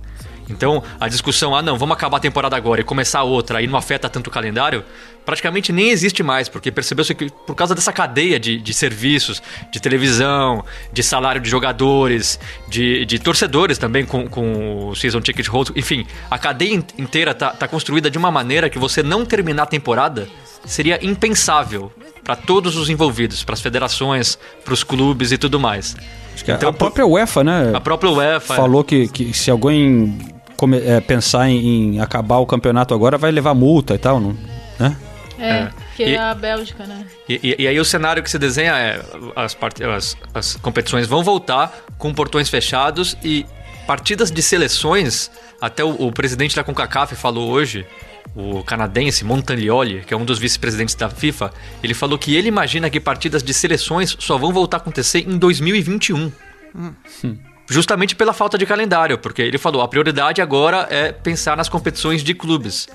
[0.50, 3.78] Então, a discussão, ah não, vamos acabar a temporada agora e começar outra e não
[3.78, 4.84] afeta tanto o calendário,
[5.26, 9.80] praticamente nem existe mais, porque percebeu-se que por causa dessa cadeia de, de serviços, de
[9.82, 15.72] televisão, de salário de jogadores, de, de torcedores também com, com o Season Ticket Hold,
[15.76, 19.64] enfim, a cadeia in- inteira tá, tá construída de uma maneira que você não terminar
[19.64, 20.28] a temporada
[20.66, 21.92] seria impensável
[22.24, 25.96] para todos os envolvidos, para as federações, para os clubes e tudo mais.
[26.34, 27.72] Acho que Então, a própria UEFA, né?
[27.74, 30.18] A própria UEFA falou que, que se alguém
[30.58, 34.36] come- é, pensar em, em acabar o campeonato agora, vai levar multa e tal, não,
[34.80, 34.98] né?
[35.40, 35.70] É, É.
[35.96, 37.06] que E- é a Bélgica, né?
[37.30, 39.02] E, e- e aí o cenário que se desenha é
[39.36, 43.46] as, part- as- as competições vão voltar com portões fechados e
[43.86, 45.30] partidas de seleções.
[45.62, 47.86] Até o, o presidente da CONCACAF falou hoje,
[48.36, 51.52] o canadense Montaglioli, que é um dos vice-presidentes da FIFA,
[51.84, 55.38] ele falou que ele imagina que partidas de seleções só vão voltar a acontecer em
[55.38, 56.32] 2021.
[57.70, 62.24] Justamente pela falta de calendário, porque ele falou, a prioridade agora é pensar nas competições
[62.24, 62.88] de clubes.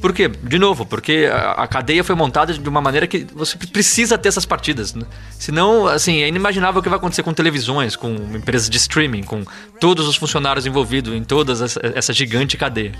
[0.00, 0.28] Por quê?
[0.28, 4.44] De novo, porque a, cadeia foi montada de uma maneira que você precisa ter essas
[4.44, 4.94] partidas.
[4.94, 5.04] Né?
[5.38, 9.44] Senão, assim, é inimaginável o que vai acontecer com televisões, com empresas de streaming, com
[9.80, 12.92] todos os funcionários envolvidos em toda essa, essa gigante cadeia.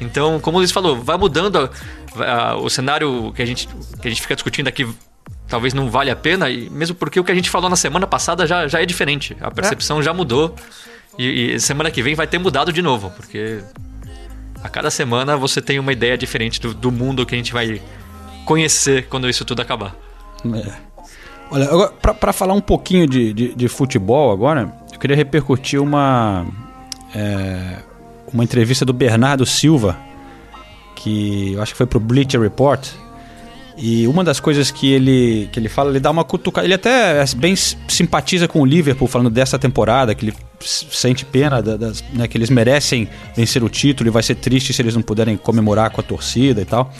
[0.00, 1.70] Então, como o Luiz falou, vai mudando
[2.16, 3.68] a- a- o cenário que a, gente,
[4.00, 4.88] que a gente fica discutindo aqui.
[5.50, 8.06] Talvez não vale a pena, e mesmo porque o que a gente falou na semana
[8.06, 9.36] passada já, já é diferente.
[9.40, 10.54] A percepção já mudou.
[11.18, 13.60] E, e semana que vem vai ter mudado de novo, porque
[14.62, 17.80] A cada semana você tem uma ideia diferente do, do mundo que a gente vai
[18.44, 19.96] conhecer quando isso tudo acabar.
[20.44, 20.72] É.
[21.50, 26.46] Olha, agora, pra falar um pouquinho de, de, de futebol agora, eu queria repercutir uma,
[27.14, 27.78] é,
[28.32, 29.98] uma entrevista do Bernardo Silva,
[30.94, 32.86] que eu acho que foi pro Bleacher Report.
[33.82, 36.66] E uma das coisas que ele, que ele fala, ele dá uma cutucada.
[36.66, 41.62] Ele até é bem simpatiza com o Liverpool, falando dessa temporada, que ele sente pena,
[41.62, 44.94] da- das, né, que eles merecem vencer o título e vai ser triste se eles
[44.94, 46.92] não puderem comemorar com a torcida e tal.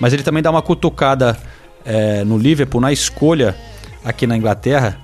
[0.00, 1.38] Mas ele também dá uma cutucada
[1.84, 3.54] é, no Liverpool, na escolha
[4.04, 4.98] aqui na Inglaterra.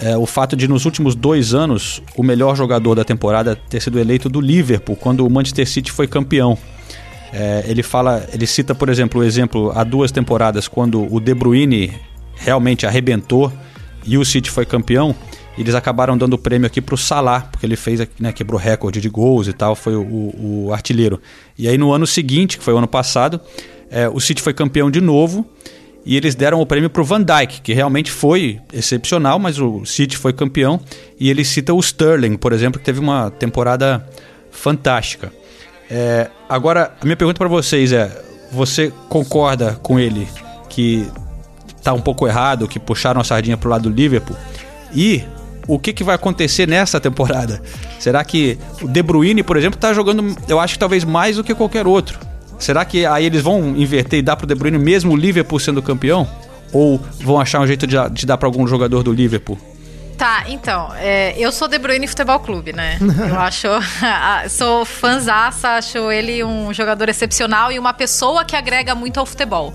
[0.00, 3.98] é, o fato de nos últimos dois anos o melhor jogador da temporada ter sido
[3.98, 6.56] eleito do Liverpool quando o Manchester City foi campeão.
[7.32, 11.32] É, ele fala, ele cita, por exemplo, o exemplo há duas temporadas quando o De
[11.34, 11.92] Bruyne
[12.34, 13.52] realmente arrebentou
[14.04, 15.14] e o City foi campeão.
[15.56, 19.08] Eles acabaram dando o prêmio aqui pro Salah, porque ele fez, né, quebrou recorde de
[19.08, 21.20] gols e tal, foi o, o- o artilheiro.
[21.58, 23.40] E aí no ano seguinte, que foi o ano passado,
[23.90, 25.46] é, o City foi campeão de novo
[26.06, 30.16] e eles deram o prêmio pro Van Dijk, que realmente foi excepcional, mas o City
[30.16, 30.80] foi campeão.
[31.18, 34.04] E ele cita o Sterling, por exemplo, que teve uma temporada
[34.50, 35.30] fantástica.
[35.90, 38.10] É, agora, a minha pergunta para vocês é:
[38.52, 40.28] você concorda com ele
[40.68, 41.06] que
[41.82, 44.36] tá um pouco errado, que puxaram a sardinha pro lado do Liverpool?
[44.94, 45.24] E
[45.66, 47.60] o que, que vai acontecer nessa temporada?
[47.98, 51.44] Será que o De Bruyne, por exemplo, tá jogando, eu acho que talvez mais do
[51.44, 52.18] que qualquer outro?
[52.58, 55.82] Será que aí eles vão inverter e dar pro De Bruyne mesmo o Liverpool sendo
[55.82, 56.28] campeão?
[56.72, 59.58] Ou vão achar um jeito de, de dar para algum jogador do Liverpool?
[60.20, 62.98] Tá, então, é, eu sou De Bruyne Futebol Clube, né?
[63.26, 63.68] Eu acho,
[64.54, 69.72] sou fãzaça, acho ele um jogador excepcional e uma pessoa que agrega muito ao futebol.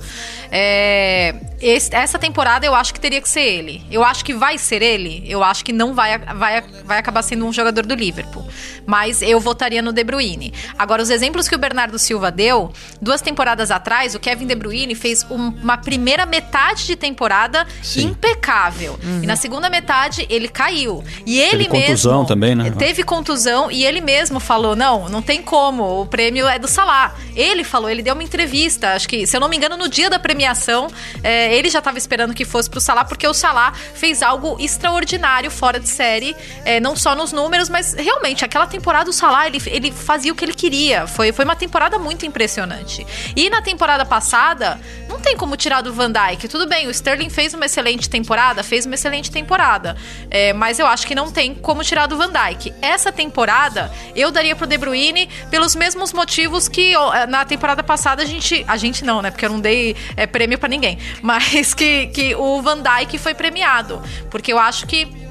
[0.51, 3.83] É, esse- essa temporada eu acho que teria que ser ele.
[3.91, 5.23] Eu acho que vai ser ele.
[5.27, 8.45] Eu acho que não vai, vai, vai acabar sendo um jogador do Liverpool.
[8.85, 10.53] Mas eu votaria no De Bruyne.
[10.77, 14.93] Agora, os exemplos que o Bernardo Silva deu, duas temporadas atrás, o Kevin De Bruyne
[14.95, 18.07] fez um- uma primeira metade de temporada Sim.
[18.09, 18.99] impecável.
[19.23, 21.03] E na segunda metade ele caiu.
[21.25, 22.71] E ele Teve contusão mesmo também, né?
[22.77, 26.01] Teve contusão e ele mesmo falou: "Não, não tem como.
[26.01, 27.15] O prêmio é do Salah".
[27.35, 30.09] Ele falou, ele deu uma entrevista, acho que, se eu não me engano, no dia
[30.09, 30.87] da premiação,
[31.23, 35.49] é, ele já estava esperando que fosse pro Salah porque o Salah fez algo extraordinário
[35.51, 39.62] fora de série, é, não só nos números, mas realmente aquela temporada do Salah, ele,
[39.67, 41.08] ele fazia o que ele queria.
[41.08, 43.05] Foi, foi uma temporada muito impressionante.
[43.36, 46.47] E na temporada passada, não tem como tirar do Van Dijk.
[46.47, 49.95] Tudo bem, o Sterling fez uma excelente temporada, fez uma excelente temporada.
[50.29, 52.73] É, mas eu acho que não tem como tirar do Van Dijk.
[52.81, 56.93] Essa temporada, eu daria pro De Bruyne pelos mesmos motivos que
[57.27, 58.63] na temporada passada a gente.
[58.67, 59.31] A gente não, né?
[59.31, 60.97] Porque eu não dei é, prêmio pra ninguém.
[61.21, 61.35] Mas
[61.76, 64.02] que, que o Van Dijk foi premiado.
[64.30, 65.24] Porque eu acho que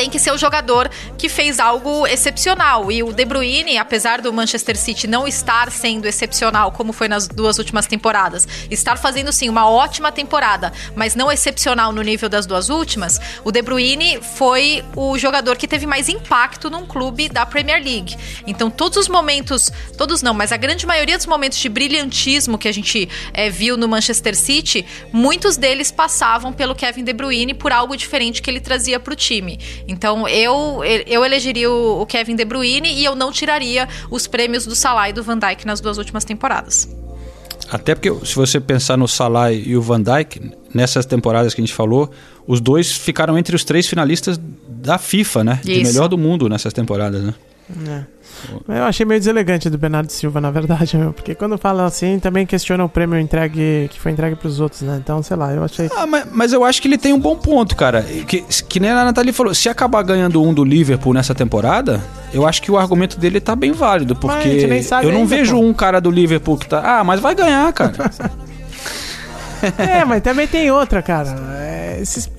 [0.00, 2.90] tem que ser o jogador que fez algo excepcional.
[2.90, 7.28] E o De Bruyne, apesar do Manchester City não estar sendo excepcional como foi nas
[7.28, 12.46] duas últimas temporadas, estar fazendo sim uma ótima temporada, mas não excepcional no nível das
[12.46, 17.44] duas últimas, o De Bruyne foi o jogador que teve mais impacto num clube da
[17.44, 18.16] Premier League.
[18.46, 22.68] Então todos os momentos, todos não, mas a grande maioria dos momentos de brilhantismo que
[22.68, 27.70] a gente eh, viu no Manchester City, muitos deles passavam pelo Kevin De Bruyne por
[27.70, 29.58] algo diferente que ele trazia para o time.
[29.90, 34.76] Então eu, eu elegeria o Kevin De Bruyne e eu não tiraria os prêmios do
[34.76, 36.88] Salah e do Van Dijk nas duas últimas temporadas.
[37.68, 41.64] Até porque se você pensar no Salah e o Van Dijk, nessas temporadas que a
[41.64, 42.08] gente falou,
[42.46, 45.60] os dois ficaram entre os três finalistas da FIFA, né?
[45.62, 45.92] De Isso.
[45.92, 47.34] melhor do mundo nessas temporadas, né?
[48.68, 52.46] Eu achei meio deselegante do Bernardo Silva, na verdade, meu, porque quando fala assim, também
[52.46, 54.98] questiona o prêmio entregue que foi entregue pros outros, né?
[55.02, 55.90] Então, sei lá, eu achei.
[55.96, 58.02] Ah, mas, mas eu acho que ele tem um bom ponto, cara.
[58.02, 62.00] Que, que nem a Nathalie falou, se acabar ganhando um do Liverpool nessa temporada,
[62.32, 65.62] eu acho que o argumento dele tá bem válido, porque eu não ainda, vejo pô.
[65.62, 67.00] um cara do Liverpool que tá.
[67.00, 67.92] Ah, mas vai ganhar, cara.
[69.76, 71.36] É, mas também tem outra, cara.
[71.58, 72.30] É, esses...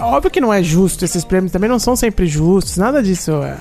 [0.00, 3.32] é, óbvio que não é justo, esses prêmios também não são sempre justos, nada disso.
[3.42, 3.56] É...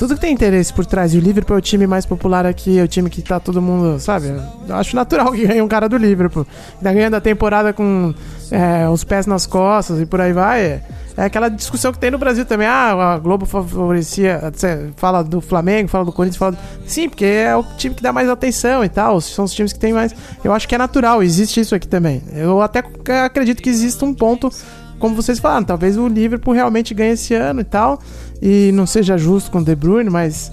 [0.00, 1.12] Tudo que tem interesse por trás.
[1.12, 3.60] E o Liverpool é o time mais popular aqui, é o time que tá todo
[3.60, 4.28] mundo, sabe?
[4.66, 6.46] Eu acho natural que ganhe um cara do Liverpool.
[6.82, 8.14] Tá ganhando a temporada com
[8.50, 10.82] é, os pés nas costas e por aí vai.
[11.16, 12.66] É, aquela discussão que tem no Brasil também.
[12.66, 14.40] Ah, a Globo favorecia.
[14.96, 16.56] Fala do Flamengo, fala do Corinthians, fala.
[16.86, 19.20] Sim, porque é o time que dá mais atenção e tal.
[19.20, 20.14] São os times que tem mais.
[20.42, 22.22] Eu acho que é natural, existe isso aqui também.
[22.32, 22.82] Eu até
[23.22, 24.50] acredito que existe um ponto
[25.00, 28.00] como vocês falaram, talvez o Liverpool realmente ganhe esse ano e tal,
[28.40, 30.52] e não seja justo com o De Bruyne, mas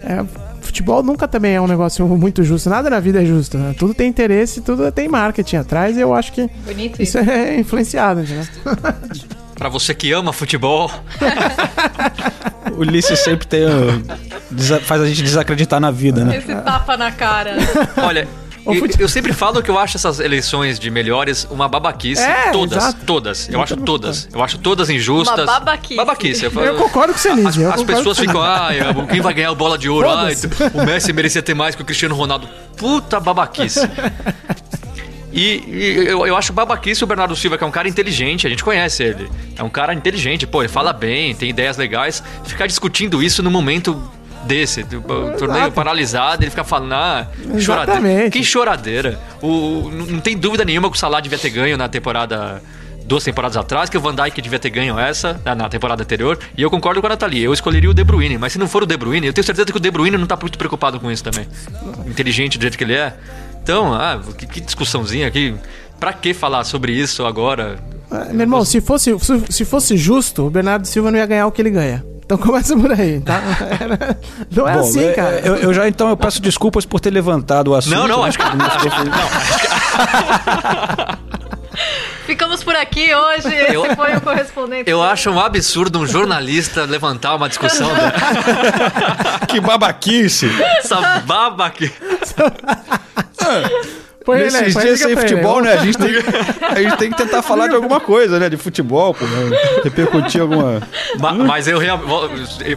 [0.00, 0.22] é,
[0.60, 3.74] futebol nunca também é um negócio muito justo, nada na vida é justo, né?
[3.78, 8.20] Tudo tem interesse, tudo tem marketing atrás, e eu acho que Bonito isso é influenciado,
[8.22, 8.46] né?
[9.54, 10.90] Pra você que ama futebol,
[12.76, 13.62] o Ulisses sempre tem
[14.50, 16.38] desa- faz a gente desacreditar na vida, né?
[16.38, 17.56] Esse tapa na cara.
[18.02, 18.26] Olha,
[18.64, 22.22] O eu, eu sempre falo que eu acho essas eleições de melhores uma babaquice.
[22.22, 23.04] É, todas, exato.
[23.04, 23.48] todas.
[23.48, 24.28] Eu acho todas.
[24.32, 25.44] Eu acho todas injustas.
[25.44, 25.96] Uma babaquice.
[25.96, 26.44] Babaquice.
[26.44, 27.46] Eu concordo com o Senise.
[27.46, 28.70] As, eu as pessoas o ficam, ah,
[29.10, 30.08] quem vai ganhar a bola de ouro?
[30.08, 30.28] Ah,
[30.72, 32.48] o Messi merecia ter mais que o Cristiano Ronaldo.
[32.76, 33.80] Puta babaquice.
[35.34, 38.50] E, e eu, eu acho babaquice o Bernardo Silva, que é um cara inteligente, a
[38.50, 39.28] gente conhece ele.
[39.56, 42.22] É um cara inteligente, pô, ele fala bem, tem ideias legais.
[42.44, 44.00] Ficar discutindo isso no momento
[44.44, 47.26] desse, do- o torneio paralisado, ele fica falando, ah,
[47.58, 48.30] choradeira.
[48.30, 49.18] Que choradeira.
[49.42, 52.62] O, não tem dúvida nenhuma que o Salah devia ter ganho na temporada.
[53.06, 56.62] Duas temporadas atrás, que o Van Dijk devia ter ganho essa, na- temporada anterior, e
[56.62, 58.86] eu concordo com a Nathalie, eu escolheria o De Bruyne, mas se não for o
[58.86, 61.22] De Bruyne, eu tenho certeza que o De Bruyne não tá muito preocupado com isso
[61.22, 61.46] também.
[62.06, 63.12] Inteligente do jeito que ele é.
[63.62, 65.54] Então, ah, que, que discussãozinha aqui.
[66.00, 67.76] Pra que falar sobre isso agora?
[68.10, 71.46] É, Meu irmão, se fosse, se, se fosse justo, o Bernardo Silva não ia ganhar
[71.46, 72.02] o que ele ganha.
[72.24, 73.40] Então começa por aí, tá?
[73.80, 74.18] Era-
[74.50, 75.40] Não é Bom, assim, é- cara.
[75.40, 77.94] Eu, eu já então eu peço desculpas por ter levantado o assunto.
[77.94, 78.28] Não, não, né?
[78.28, 78.44] acho que.
[78.44, 78.66] Não,
[82.26, 83.48] Ficamos por aqui hoje.
[83.54, 84.90] Esse Eu- foi o correspondente.
[84.90, 87.90] eu acho um absurdo um jornalista levantar uma discussão.
[89.46, 90.50] Que babaquice!
[90.78, 91.92] Essa baba aqui.
[94.24, 95.74] Põe Nesses põe dias sem futebol, né?
[95.74, 96.10] A gente, tem,
[96.66, 98.48] a gente tem que tentar falar de alguma coisa, né?
[98.48, 99.24] De futebol, pô.
[99.26, 99.56] né?
[99.84, 100.80] Repercutir alguma.
[101.18, 102.00] Ma- Mas eu, real-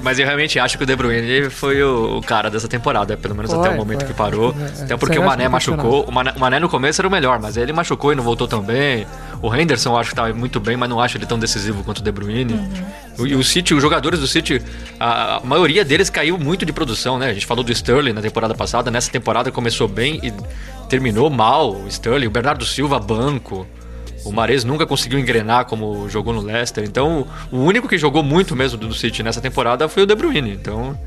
[0.01, 3.49] mas eu realmente acho que o De Bruyne foi o cara dessa temporada, pelo menos
[3.51, 4.07] Foi, até o momento foi.
[4.09, 4.53] que parou.
[4.79, 6.03] É, Até porque você o Mané machucou.
[6.03, 8.47] O Mané, o Mané no começo era o melhor, mas ele machucou e não voltou
[8.47, 9.07] tão bem.
[9.41, 11.99] O Henderson eu acho que tá muito bem, mas não acho ele tão decisivo quanto
[11.99, 12.53] o De Bruyne.
[13.19, 14.61] O- E o City, os jogadores do City,
[14.99, 17.27] a, a maioria deles caiu muito de produção, né?
[17.29, 20.33] A gente falou do Sterling na temporada passada, nessa temporada começou bem e
[20.89, 22.27] terminou mal o Sterling.
[22.27, 23.65] O Bernardo Silva, banco.
[24.25, 26.83] O Mares nunca conseguiu engrenar como jogou no Leicester.
[26.83, 30.51] Então, o único que jogou muito mesmo do City nessa temporada foi o De Bruyne.
[30.51, 30.99] Então,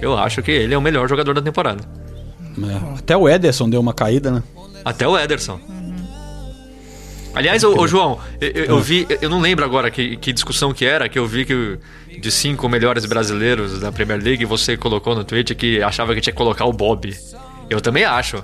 [0.00, 1.82] eu acho que ele é o melhor jogador da temporada.
[2.60, 4.42] É, Até o Ederson deu uma caída, né?
[4.84, 5.58] Até o Ederson.
[7.38, 10.72] Aliás, ô, ô, João, eu, eu- eu vi, eu não lembro agora que, que discussão
[10.74, 11.78] que era, que eu vi que o-
[12.20, 16.32] de cinco melhores brasileiros da Premier League, você colocou no tweet que achava que tinha
[16.32, 17.14] que colocar o Bob.
[17.70, 18.42] Eu também acho.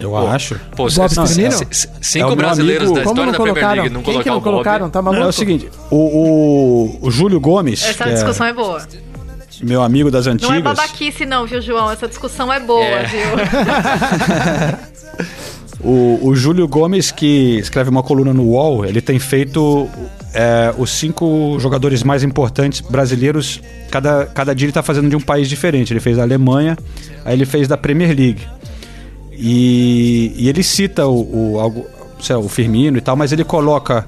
[0.00, 0.54] Eu Pô, acho.
[0.76, 3.54] Pô, Bob c- É cinco o meu brasileiros amigo- da Como história não da Premier
[3.54, 3.82] colocaram?
[3.82, 4.50] League não Quem que colocar não o Bob.
[4.52, 4.90] colocaram?
[4.90, 5.24] Tá Não, maluco?
[5.24, 8.86] é o seguinte, o, o, o Júlio Gomes, Essa que discussão é é boa.
[9.62, 11.90] meu amigo das Não é antigas, babaquice, não, viu, João?
[11.90, 13.04] Essa discussão é boa, É.
[13.04, 13.20] viu?
[15.80, 19.88] o, o Júlio Gomes, que escreve uma coluna no UOL, ele tem feito
[20.32, 23.60] é, os cinco jogadores mais importantes brasileiros.
[23.90, 25.92] Cada, cada dia ele está fazendo de um país diferente.
[25.92, 26.76] Ele fez da Alemanha,
[27.24, 28.42] aí ele fez da Premier League.
[29.32, 31.86] E, e ele cita o, o,
[32.20, 34.06] sei o Firmino e tal, mas ele coloca,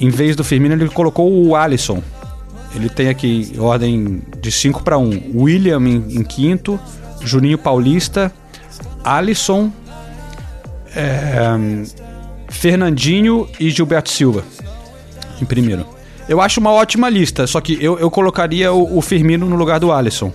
[0.00, 2.02] em vez do Firmino, ele colocou o Alisson.
[2.74, 5.32] Ele tem aqui ordem de 5 para 1.
[5.34, 6.78] William em, em quinto,
[7.20, 8.32] Juninho Paulista,
[9.04, 9.72] Alisson,
[10.96, 11.42] é,
[12.48, 14.44] Fernandinho e Gilberto Silva
[15.40, 15.86] em primeiro.
[16.28, 19.78] Eu acho uma ótima lista, só que eu, eu colocaria o, o Firmino no lugar
[19.78, 20.32] do Alisson.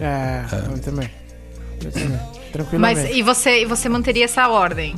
[0.00, 0.42] É,
[0.72, 1.10] eu também.
[1.84, 2.20] Eu também.
[2.52, 3.02] Tranquilamente.
[3.08, 4.96] Mas e você, e você manteria essa ordem?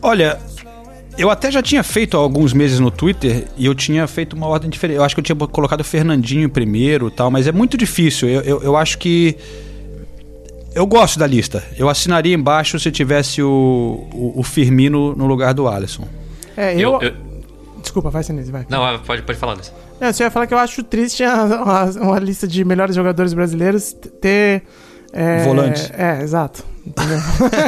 [0.00, 0.38] Olha,
[1.18, 4.46] eu até já tinha feito há alguns meses no Twitter e eu tinha feito uma
[4.46, 4.98] ordem diferente.
[4.98, 8.28] Eu acho que eu tinha colocado o Fernandinho primeiro e tal, mas é muito difícil.
[8.28, 9.36] Eu, eu, eu acho que.
[10.74, 11.62] Eu gosto da lista.
[11.78, 16.06] Eu assinaria embaixo se tivesse o, o, o Firmino no lugar do Alisson.
[16.56, 16.94] É, eu...
[16.94, 17.24] Eu- eu-
[17.80, 18.64] Desculpa, vai, Sinise, vai.
[18.70, 19.70] Não, pode, pode falar disso.
[20.00, 23.34] Não, você ia falar que eu acho triste a- uma, uma lista de melhores jogadores
[23.34, 24.62] brasileiros ter.
[25.12, 25.90] É, Volantes.
[25.96, 26.64] É, exato.
[26.84, 27.18] Entendeu?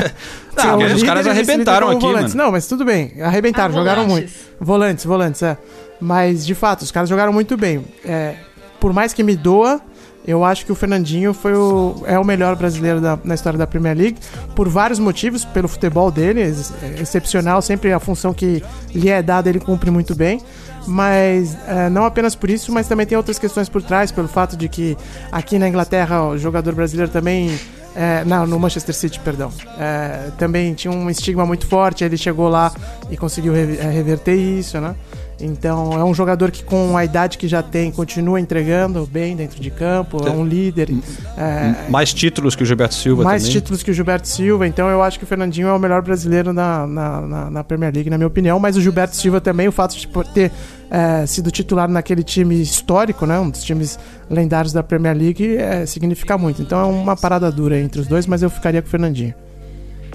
[0.57, 2.35] Não, Sim, mas os caras arrebentaram aqui, volantes.
[2.35, 2.45] mano.
[2.47, 3.13] Não, mas tudo bem.
[3.23, 4.33] Arrebentaram, Ah, jogaram volantes.
[4.35, 4.57] muito.
[4.67, 5.59] Volantes, volantes, é.
[6.01, 7.85] Mas, de fato, os caras jogaram muito bem.
[8.03, 8.37] É,
[8.81, 9.81] por mais que me doa,
[10.27, 13.67] eu acho que o Fernandinho foi o, é o melhor brasileiro da- na história da
[13.67, 14.19] Premier League,
[14.55, 18.63] por vários motivos, pelo futebol dele, é excepcional, sempre a função que
[18.95, 20.41] lhe é dada ele cumpre muito bem,
[20.87, 24.57] mas é, não apenas por isso, mas também tem outras questões por trás, pelo fato
[24.57, 24.97] de que
[25.33, 27.59] aqui na Inglaterra o jogador brasileiro também
[27.95, 29.51] é, não, no Manchester City, perdão.
[29.79, 32.71] É, também tinha um estigma muito forte, ele chegou lá
[33.11, 34.95] e conseguiu é, reverter isso, né?
[35.39, 39.61] Então é um jogador que com a idade que já tem continua entregando bem dentro
[39.61, 40.89] de campo, é um líder.
[41.37, 43.53] é, Mais títulos que o Gilberto Silva mais também.
[43.59, 46.55] títulos que o Gilberto Silva, então eu acho que o Fernandinho é o melhor brasileiro
[46.55, 48.59] na, na, na- na Premier League, na minha opinião.
[48.59, 50.51] Mas o Gilberto Silva também, o fato de ter
[50.91, 53.99] é, sido titular naquele time histórico, né, um dos times
[54.31, 56.63] lendários da Premier League, é, significa muito.
[56.63, 59.35] Então é uma parada dura entre os dois, mas eu ficaria com o Fernandinho.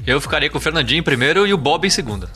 [0.07, 2.27] Eu ficaria com o Fernandinho em primeiro e o Bob em segundo.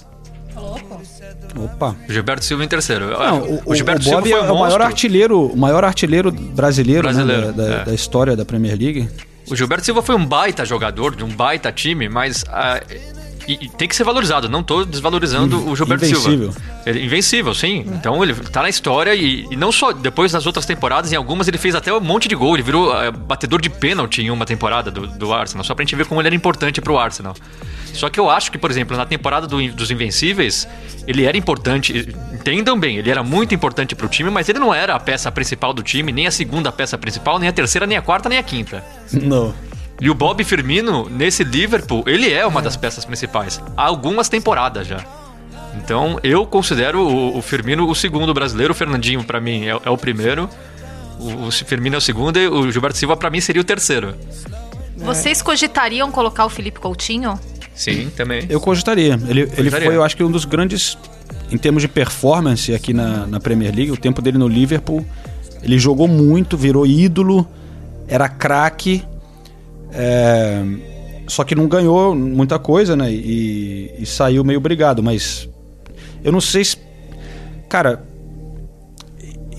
[1.56, 1.96] Opa.
[2.10, 3.10] Gilberto Silva em terceiro.
[3.10, 6.32] Não, o, o, Gilberto o Silva foi é um o maior artilheiro, o maior artilheiro
[6.32, 7.86] brasileiro, né, Brasileiro, da, da- é.
[7.86, 9.10] da história da Premier League.
[9.50, 12.82] O Gilberto Silva foi um baita jogador, de um baita time, mas ah,
[13.48, 14.48] e, e tem que ser valorizado.
[14.50, 16.52] Não tô desvalorizando o Gilberto Invencível.
[16.52, 16.62] Silva.
[16.86, 17.84] Ele, invencível, sim.
[17.88, 21.48] Então ele tá na história e, e não só depois nas outras temporadas, em algumas
[21.48, 22.56] ele fez até um monte de gol.
[22.56, 25.96] Ele virou ah, batedor de pênalti em uma temporada do, do Arsenal, só pra gente
[25.96, 27.36] ver como ele era importante pro Arsenal.
[27.94, 30.68] Só que eu acho que, por exemplo, na temporada do- dos Invencíveis,
[31.08, 32.14] ele era importante.
[32.34, 35.74] Entendam bem, ele era muito importante pro time, mas ele não era a peça principal
[35.74, 38.44] do time, nem a segunda peça principal, nem a terceira, nem a quarta, nem a
[38.44, 38.84] quinta.
[39.14, 39.54] Não.
[40.00, 43.62] E o Bob Firmino, nesse Liverpool, ele é uma das peças principais.
[43.78, 45.04] Há algumas temporadas já.
[45.78, 48.74] Então, eu considero o, o Firmino o segundo brasileiro.
[48.74, 50.50] O Fernandinho, pra mim, é, é o primeiro.
[51.20, 54.16] O, o Firmino é o segundo e o Gilberto Silva, pra mim, seria o terceiro.
[54.98, 57.40] Vocês cogitariam colocar o Felipe Coutinho?
[57.74, 58.46] Sim, também.
[58.50, 59.20] Eu cogitaria.
[59.28, 59.88] Ele, ele Cogitaria.
[59.88, 60.98] foi, eu acho que um dos grandes,
[61.52, 65.06] em termos de performance aqui na, na Premier League, o tempo dele no Liverpool,
[65.62, 67.46] ele jogou muito, virou ídolo,
[68.08, 69.04] era craque,
[69.96, 70.64] é,
[71.28, 73.12] só que não ganhou muita coisa, né?
[73.12, 75.50] E, e saiu meio brigado, mas
[76.24, 76.78] eu não sei se.
[77.70, 78.04] Cara,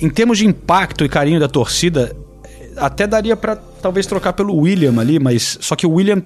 [0.00, 2.14] em termos de impacto e carinho da torcida,
[2.76, 6.22] até daria pra talvez trocar pelo William ali, mas só que o William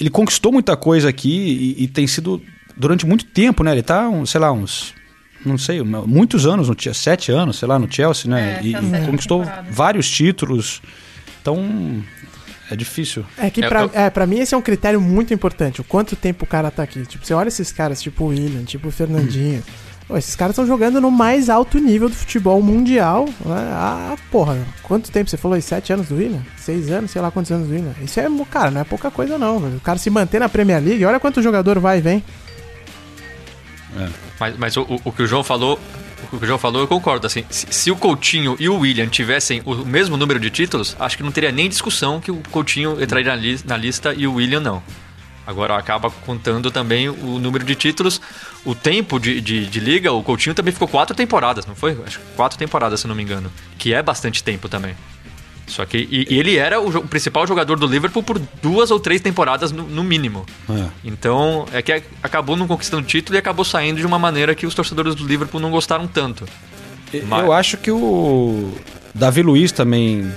[0.00, 2.42] ele conquistou muita coisa aqui e, e tem sido
[2.76, 3.72] durante muito tempo, né?
[3.72, 4.94] Ele tá, um, sei lá, uns.
[5.44, 8.58] Não sei, muitos anos, no, sete anos, sei lá, no Chelsea, né?
[8.60, 10.82] É, e, tá e conquistou vários títulos.
[11.40, 12.02] Então,
[12.70, 13.24] é difícil.
[13.38, 15.80] É que É, pra, eu- é, pra mim esse é um critério muito importante.
[15.80, 17.04] O quanto tempo o cara tá aqui.
[17.06, 19.62] Tipo, você olha esses caras, tipo o William, tipo o Fernandinho.
[20.08, 23.24] Pô, esses caras estão jogando no mais alto nível do futebol mundial.
[23.44, 23.70] Né?
[23.72, 24.56] Ah, porra.
[24.84, 25.28] Quanto tempo?
[25.28, 25.62] Você falou aí?
[25.62, 26.42] Sete anos do William?
[26.56, 27.10] Seis anos?
[27.10, 27.92] Sei lá quantos anos do William.
[28.02, 29.56] Isso é, cara, não é pouca coisa não.
[29.58, 31.04] O cara se manter na Premier League.
[31.04, 32.24] Olha quanto jogador vai e vem.
[34.38, 35.78] Mas, mas o, o- o que o João falou.
[36.32, 37.26] O que o João falou, eu concordo.
[37.26, 41.16] Assim, se, se o Coutinho e o William tivessem o mesmo número de títulos, acho
[41.16, 44.34] que não teria nem discussão que o Coutinho entraria na, li- na lista e o
[44.34, 44.82] William não.
[45.46, 48.20] Agora acaba contando também o número de títulos,
[48.64, 50.10] o tempo de, de, de liga.
[50.12, 51.96] O Coutinho também ficou quatro temporadas, não foi?
[52.04, 53.52] Acho que quatro temporadas, se não me engano.
[53.78, 54.96] Que é bastante tempo também.
[55.66, 55.98] Só que.
[56.10, 59.72] E, e ele era o, o principal jogador do Liverpool por duas ou três temporadas
[59.72, 60.46] no, no mínimo.
[60.70, 60.86] É.
[61.04, 64.74] Então, é que acabou não conquistando título e acabou saindo de uma maneira que os
[64.74, 66.44] torcedores do Liverpool não gostaram tanto.
[67.26, 68.72] Mas- Eu acho que o
[69.14, 70.32] Davi Luiz também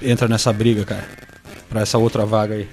[0.00, 1.08] entra nessa briga, cara.
[1.68, 2.68] Pra essa outra vaga aí.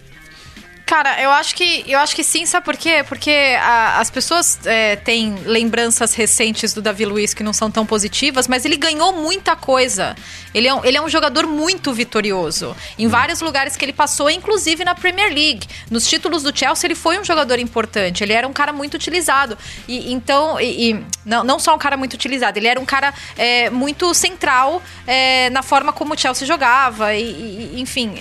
[0.85, 3.03] Cara, eu acho que eu acho que sim, sabe por quê?
[3.07, 7.85] Porque a- as pessoas é, têm lembranças recentes do Davi Luiz que não são tão
[7.87, 10.15] positivas, mas ele ganhou muita coisa.
[10.53, 12.75] Ele é um, ele é um jogador muito vitorioso.
[12.99, 15.67] Em vários lugares que ele passou, inclusive na Premier League.
[15.89, 18.23] Nos títulos do Chelsea, ele foi um jogador importante.
[18.23, 19.57] Ele era um cara muito utilizado.
[19.87, 23.11] E então, e, e não, não só um cara muito utilizado, ele era um cara
[23.35, 27.13] é, muito central é, na forma como o Chelsea jogava.
[27.15, 28.13] E, e- enfim.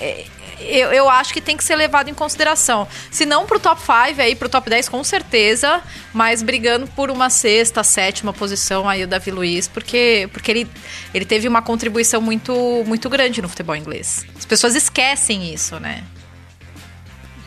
[0.66, 2.86] Eu, eu acho que tem que ser levado em consideração.
[3.10, 7.30] Se não pro top 5, aí pro top 10 com certeza, mas brigando por uma
[7.30, 10.68] sexta, sétima posição aí o Davi Luiz, porque, porque ele,
[11.12, 14.26] ele teve uma contribuição muito, muito grande no futebol inglês.
[14.36, 16.04] As pessoas esquecem isso, né?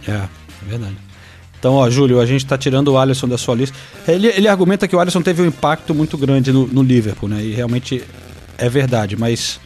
[0.07, 0.29] É, é
[0.65, 0.97] verdade.
[1.59, 3.75] Então, ó, Júlio, a gente tá tirando o Alisson da sua lista.
[4.07, 7.43] Ele, ele argumenta que o Alisson teve um impacto muito grande no, no Liverpool, né?
[7.43, 8.03] E realmente
[8.57, 9.59] é verdade, mas.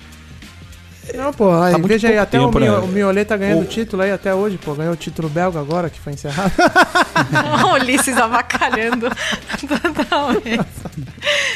[1.16, 2.72] Não, pô, aí, Tá veja aí, até tempo, o, né?
[2.72, 4.74] O Miolet tá ganhando O- título aí até hoje, pô.
[4.76, 6.52] Ganhou o título belga agora, que foi encerrado.
[7.68, 9.10] o Ulisses avacalhando
[9.96, 10.66] totalmente.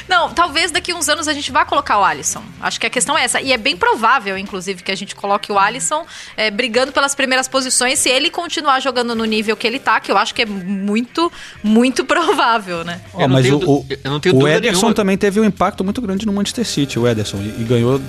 [0.07, 2.41] Não, talvez daqui uns anos a gente vá colocar o Alisson.
[2.59, 3.39] Acho que a questão é essa.
[3.41, 7.47] E é bem provável, inclusive, que a gente coloque o Alisson é, brigando pelas primeiras
[7.47, 10.45] posições se ele continuar jogando no nível que ele tá, que eu acho que é
[10.45, 11.31] muito,
[11.63, 13.01] muito provável, né?
[13.17, 14.93] Não mas tenho o, du- o, eu não tenho o dúvida Ederson nenhuma.
[14.95, 18.01] também teve um impacto muito grande no Manchester City, o Ederson, e, e ganhou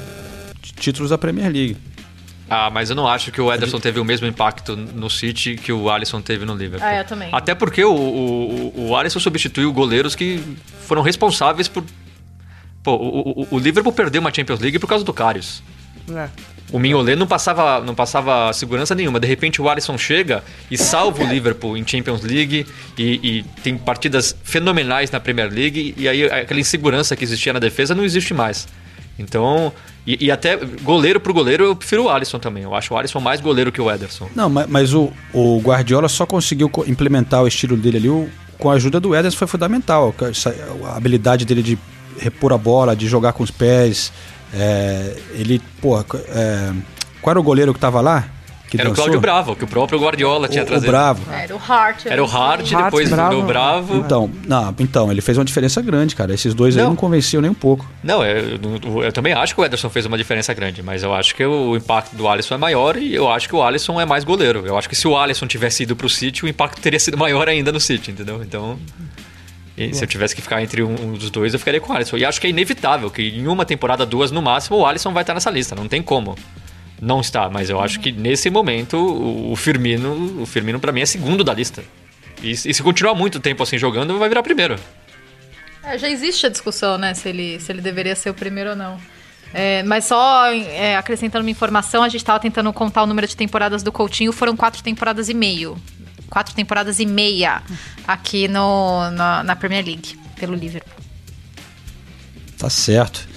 [0.72, 1.76] títulos da Premier League.
[2.48, 5.72] Ah, mas eu não acho que o Ederson teve o mesmo impacto no City que
[5.72, 6.88] o Alisson teve no Liverpool.
[6.88, 7.28] Ah, eu também.
[7.32, 10.40] Até porque o, o, o Alisson substituiu goleiros que
[10.82, 11.84] foram responsáveis por.
[12.84, 15.60] Pô, o, o, o Liverpool perdeu uma Champions League por causa do Karius.
[16.14, 16.28] É.
[16.72, 19.20] O Mignolet não passava, não passava segurança nenhuma.
[19.20, 22.66] De repente o Alisson chega e salva o Liverpool em Champions League
[22.98, 27.58] e, e tem partidas fenomenais na Premier League e aí aquela insegurança que existia na
[27.58, 28.68] defesa não existe mais.
[29.18, 29.72] Então,
[30.06, 32.62] e, e até goleiro pro goleiro eu prefiro o Alisson também.
[32.64, 34.28] Eu acho o Alisson mais goleiro que o Ederson.
[34.34, 38.28] Não, mas, mas o, o Guardiola só conseguiu co- implementar o estilo dele ali o-
[38.58, 40.14] com a ajuda do Ederson foi fundamental.
[40.92, 41.78] A habilidade dele de
[42.18, 44.12] repor a bola, de jogar com os pés.
[44.54, 46.72] é, ele, pô, é,
[47.20, 48.28] qual era o goleiro que tava lá?
[48.77, 49.05] Que Era o dançou?
[49.05, 50.91] Cláudio Bravo, que o próprio Guardiola tinha O, o trazido.
[50.91, 51.22] Bravo.
[51.33, 52.07] Era o Hart.
[52.07, 53.39] Era o Hart, Hart, depois Bravo.
[53.39, 53.97] o Bravo.
[53.97, 56.33] Então, não, então, ele fez uma diferença grande, cara.
[56.35, 56.91] Esses dois aí Não.
[56.91, 57.85] não convenciam nem um pouco.
[58.03, 61.12] Não, eu, eu- eu também acho que o Ederson fez uma diferença grande, mas eu
[61.14, 64.05] acho que o impacto do Alisson é maior e eu acho que o Alisson é
[64.07, 64.62] mais goleiro.
[64.66, 67.49] Eu acho que se o Alisson tivesse ido pro City, o impacto teria sido maior
[67.49, 68.43] ainda no City, entendeu?
[68.43, 68.79] Então,
[69.77, 71.97] e se eu tivesse que ficar entre um, um dos dois, eu ficaria com o
[71.97, 72.16] Alisson.
[72.16, 75.22] E acho que é inevitável que em uma temporada, duas no máximo, o Alisson vai
[75.22, 76.35] estar nessa lista, não tem como.
[77.01, 81.07] Não está, mas eu acho que nesse momento o Firmino, o Firmino para mim é
[81.07, 81.84] segundo da lista.
[82.42, 84.76] E, e se continuar muito tempo assim jogando, vai virar primeiro.
[85.82, 87.14] É, já existe a discussão, né?
[87.14, 88.99] Se ele, se ele deveria ser o primeiro ou não.
[89.55, 93.36] É, mas só é, acrescentando uma informação, a gente estava tentando contar o número de
[93.36, 95.76] temporadas do Coutinho, foram quatro temporadas e meio.
[96.28, 97.62] Quatro temporadas e meia
[98.07, 100.92] aqui no, na, na Premier League, pelo Liverpool.
[102.59, 103.28] Tá certo.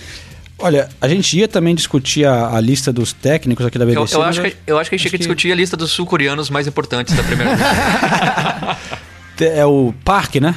[0.61, 4.15] Olha, a gente ia também discutir a, a lista dos técnicos aqui da Eu, BBC.
[4.15, 5.91] eu mas acho que, eu acho que a gente tinha que discutir a lista dos
[5.91, 7.63] sul-coreanos mais importantes da Premier League.
[9.41, 10.53] É o Parque, né?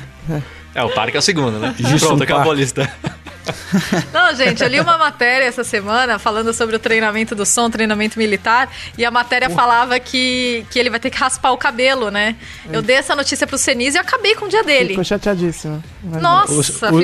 [0.75, 1.73] é, o Parque é o segundo, né?
[1.79, 2.57] Jisung Pronto, acabou Park.
[2.57, 2.93] a lista.
[4.13, 8.19] Não, gente, eu li uma matéria essa semana falando sobre o treinamento do som, treinamento
[8.19, 12.37] militar, e a matéria falava que, que ele vai ter que raspar o cabelo, né?
[12.73, 14.91] Eu dei essa notícia pro Senise e eu acabei com o dia dele.
[14.91, 15.83] Ficou chateadíssimo.
[16.03, 16.53] Nossa,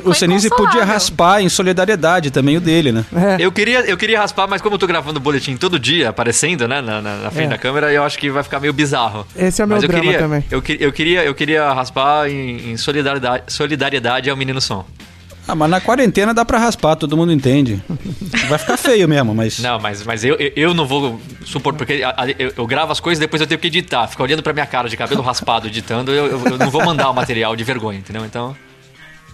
[0.04, 3.04] o, Senise podia raspar em solidariedade também o dele, né?
[3.14, 3.36] É.
[3.44, 6.66] Eu queria, eu queria raspar, mas como eu tô gravando o boletim todo dia, aparecendo,
[6.68, 7.50] né, na, na- na frente É.
[7.50, 9.26] da câmera, eu acho que vai ficar meio bizarro.
[9.36, 10.44] Esse é o meu mas eu drama queria, também.
[10.50, 14.84] Eu, eu queria, eu queria raspar em, em solidariedade, solidariedade ao menino som.
[15.48, 17.82] Ah, mas na quarentena dá pra raspar, todo mundo entende.
[18.48, 19.58] Vai ficar feio mesmo, mas.
[19.60, 22.92] Não, mas, mas eu, eu, eu não vou supor, porque a- a- eu, eu gravo
[22.92, 24.06] as coisas depois eu tenho que editar.
[24.06, 27.08] Ficar olhando pra minha cara de cabelo raspado editando, eu, eu- eu não vou mandar
[27.10, 28.24] o material de vergonha, entendeu?
[28.26, 28.54] Então.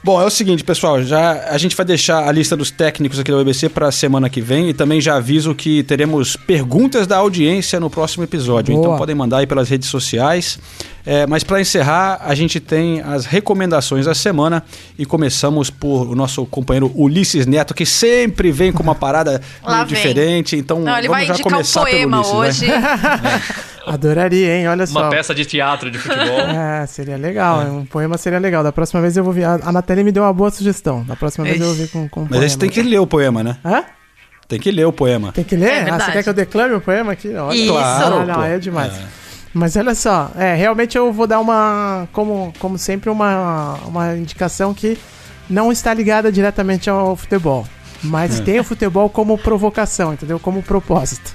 [0.04, 3.30] Bom, é o seguinte, pessoal, já a gente vai deixar a lista dos técnicos aqui
[3.32, 7.16] da BBC para a semana que vem e também já aviso que teremos perguntas da
[7.16, 8.74] audiência no próximo episódio.
[8.74, 8.84] Boa.
[8.86, 10.58] Então podem mandar aí pelas redes sociais.
[11.06, 14.62] É, mas para encerrar, a gente tem as recomendações da semana
[14.98, 19.40] e começamos por o nosso companheiro Ulisses Neto, que sempre vem com uma parada
[19.86, 20.56] diferente.
[20.56, 22.70] Então Não, ele vamos vai já indicar um começar poema pelo Ulisses, hoje.
[22.72, 23.42] Né?
[23.86, 24.68] Adoraria, hein?
[24.68, 25.08] Olha Uma só.
[25.10, 26.24] peça de teatro, de futebol.
[26.54, 27.60] É, seria legal.
[27.66, 28.62] Um poema seria legal.
[28.64, 29.44] Da próxima vez eu vou vir.
[29.44, 31.04] A Natália me deu uma boa sugestão.
[31.04, 32.98] Da próxima vez eu vou vir com, com um Mas aí você tem que ler
[32.98, 33.56] o poema, né?
[33.64, 33.84] Hã?
[34.48, 35.32] Tem que ler o poema.
[35.32, 35.70] Tem que ler?
[35.86, 37.34] É ah, você quer que eu declame o poema aqui?
[37.34, 37.54] Olha.
[37.54, 37.72] Isso.
[37.72, 38.42] Claro, Ah, não, pô.
[38.42, 38.92] é demais.
[39.54, 44.74] Mas olha só, é, realmente eu vou dar uma, como, como sempre, uma, uma indicação
[44.74, 44.98] que
[45.48, 47.64] não está ligada diretamente ao futebol.
[48.02, 50.38] Mas tem o futebol como provocação, entendeu?
[50.40, 51.34] Como propósito.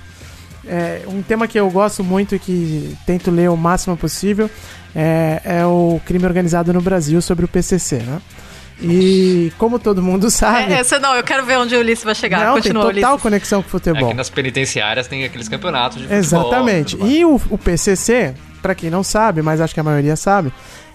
[0.68, 4.50] É, um tema que eu gosto muito e que tento ler o máximo possível
[4.94, 8.22] é, é o crime organizado no Brasil sobre o PCC, né?
[8.82, 12.16] E como todo mundo sabe, É, essa não, eu quero ver onde o Ulisses vai
[12.16, 12.40] chegar.
[12.40, 13.22] não, tem Continua, total Ulisses.
[13.22, 14.08] conexão com o futebol.
[14.08, 16.20] Aqui nas penitenciárias tem aqueles campeonatos de futebol.
[16.20, 16.98] Exatamente.
[17.04, 20.54] E o, o PCC, pra quem não sabe, mas acho que a maioria sabe,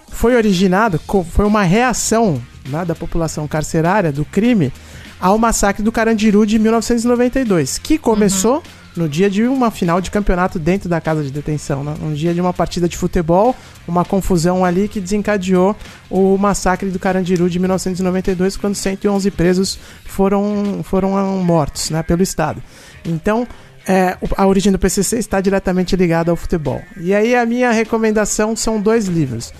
[0.08, 0.98] foi originado,
[1.32, 4.72] foi uma reação né, da população carcerária do crime
[5.20, 8.62] ao massacre do Carandiru de 1992, que começou
[8.96, 11.94] no dia de uma final de campeonato dentro da casa de detenção, né?
[12.00, 13.54] um dia de uma partida de futebol,
[13.86, 15.76] uma confusão ali que desencadeou
[16.08, 22.22] o massacre do Carandiru de 1992, quando 111 presos foram, foram ah, mortos né, pelo
[22.22, 22.62] Estado.
[23.04, 23.46] Então,
[23.86, 26.80] é, a origem do PCC está diretamente ligada ao futebol.
[26.96, 29.52] E aí a minha recomendação são dois livros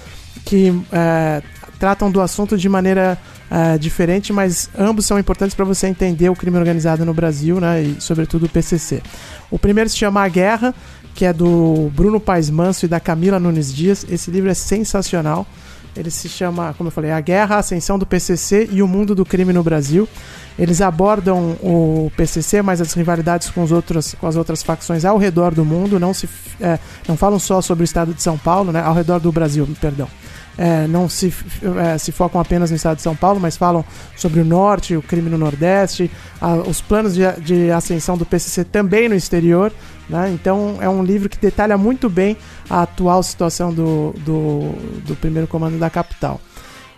[0.44, 1.42] que é,
[1.78, 3.18] tratam do assunto de maneira
[3.50, 7.82] é, diferente, mas ambos são importantes para você entender o crime organizado no Brasil, né,
[7.82, 9.02] e sobretudo o PCC.
[9.50, 10.74] O primeiro se chama A Guerra,
[11.14, 14.04] que é do Bruno Paes Manso e da Camila Nunes Dias.
[14.10, 15.46] Esse livro é sensacional.
[15.96, 19.14] Ele se chama, como eu falei, A Guerra, a Ascensão do PCC e o Mundo
[19.14, 20.08] do Crime no Brasil.
[20.58, 25.18] Eles abordam o PCC, mas as rivalidades com, os outros, com as outras facções ao
[25.18, 26.00] redor do mundo.
[26.00, 26.28] Não, se,
[26.60, 28.82] é, não falam só sobre o estado de São Paulo, né?
[28.82, 30.08] ao redor do Brasil, perdão.
[30.56, 31.34] É, não se,
[31.84, 33.84] é, se focam apenas no estado de São Paulo, mas falam
[34.16, 36.08] sobre o norte, o crime no nordeste,
[36.40, 39.72] a- os planos de, de ascensão do PCC também no exterior.
[40.08, 40.30] Né?
[40.32, 42.36] Então é um livro que detalha muito bem
[42.70, 44.72] a atual situação do, do,
[45.04, 46.40] do primeiro comando da capital.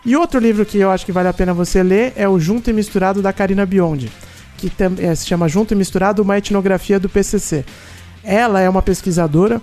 [0.05, 2.69] E outro livro que eu acho que vale a pena você ler é o Junto
[2.69, 4.13] e Misturado da Karina Biondi,
[4.59, 7.65] que eh, se chama Junto e Misturado, uma etnografia do PCC.
[8.23, 9.61] Ela é uma pesquisadora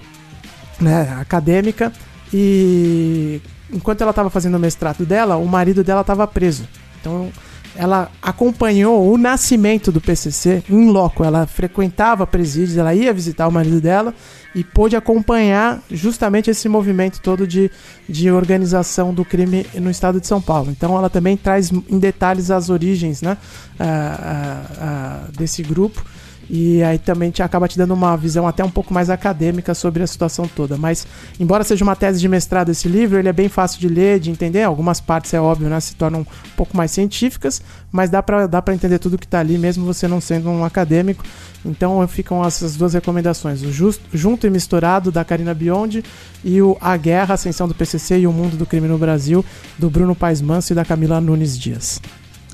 [0.82, 1.94] né, acadêmica
[2.34, 3.40] e
[3.72, 6.68] enquanto ela estava fazendo o mestrado dela, o marido dela estava preso.
[7.00, 7.32] Então
[7.76, 11.24] ela acompanhou o nascimento do PCC em loco.
[11.24, 14.14] Ela frequentava presídios, ela ia visitar o marido dela
[14.54, 17.72] e pôde acompanhar justamente esse movimento todo de,
[18.08, 20.70] de organização do crime no estado de São Paulo.
[20.70, 23.38] Então ela também traz em detalhes as origens né,
[23.80, 26.06] ah, ah, ah, desse grupo.
[26.50, 30.04] E aí também te acaba te dando uma visão até um pouco mais acadêmica sobre
[30.04, 30.78] a situação toda.
[30.78, 31.08] Mas,
[31.40, 34.30] embora seja uma tese de mestrado esse livro, ele é bem fácil de ler, de
[34.30, 34.64] entender.
[34.64, 36.26] Algumas partes, é óbvio, né, se tornam um
[36.56, 40.08] pouco mais científicas, mas dá pra, dá pra entender tudo que tá ali, mesmo você
[40.08, 41.24] não sendo um acadêmico.
[41.66, 46.04] Então ficam essas duas recomendações: o Just, Junto e Misturado, da Karina Biondi,
[46.44, 49.46] e o A Guerra, Ascensão do PCC e o Mundo do Crime no Brasil,
[49.78, 52.02] do Bruno Paes Manso e da Camila Nunes Dias.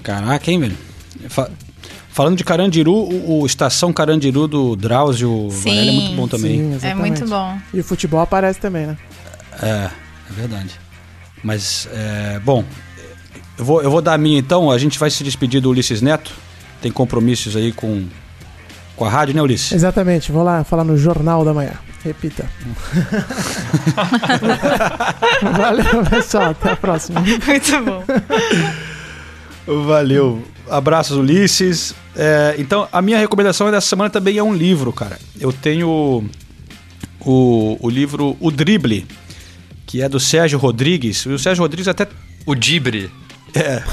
[0.04, 0.78] Caraca, hein, velho?
[2.20, 5.70] Fa- Falando de Carandiru, o, o Estação Carandiru do Drauzio Sim.
[5.70, 6.78] Varela é muito bom também.
[6.78, 7.57] Sim, É muito bom.
[7.74, 8.97] E o futebol aparece também, né?
[9.61, 9.89] É, é
[10.32, 10.72] verdade.
[11.41, 12.65] Mas, é, bom,
[13.57, 14.70] eu vou, eu vou dar a minha então.
[14.70, 16.34] A gente vai se despedir do Ulisses Neto.
[16.82, 18.05] Tem compromissos aí com,
[18.97, 19.72] com a rádio, né, Ulisses?
[19.72, 21.72] Exatamente, vou lá falar no Jornal da Manhã.
[22.03, 22.45] Repita.
[25.57, 26.49] Valeu, pessoal.
[26.51, 27.22] Até a próxima.
[27.22, 28.03] Muito bom.
[29.86, 30.43] Valeu.
[30.70, 31.93] Abraços, Ulisses.
[32.15, 35.20] É, então, a minha recomendação dessa semana também é um livro, cara.
[35.39, 36.24] Eu tenho
[37.22, 39.05] o, o livro O Drible,
[39.86, 41.26] que é do Sérgio Rodrigues.
[41.26, 42.07] O Sérgio Rodrigues até
[42.45, 43.11] O Dibre.
[43.53, 43.84] É.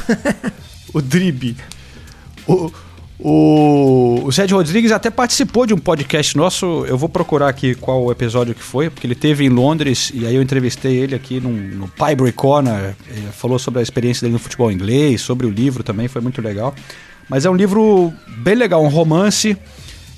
[0.92, 1.56] o Drib.
[2.46, 2.70] O,
[3.18, 6.84] o, o Sérgio Rodrigues até participou de um podcast nosso.
[6.86, 10.26] Eu vou procurar aqui qual o episódio que foi, porque ele teve em Londres e
[10.26, 12.94] aí eu entrevistei ele aqui no, no Pibrary Corner.
[13.08, 16.42] Ele falou sobre a experiência dele no futebol inglês, sobre o livro também, foi muito
[16.42, 16.74] legal.
[17.28, 19.56] Mas é um livro bem legal, um romance,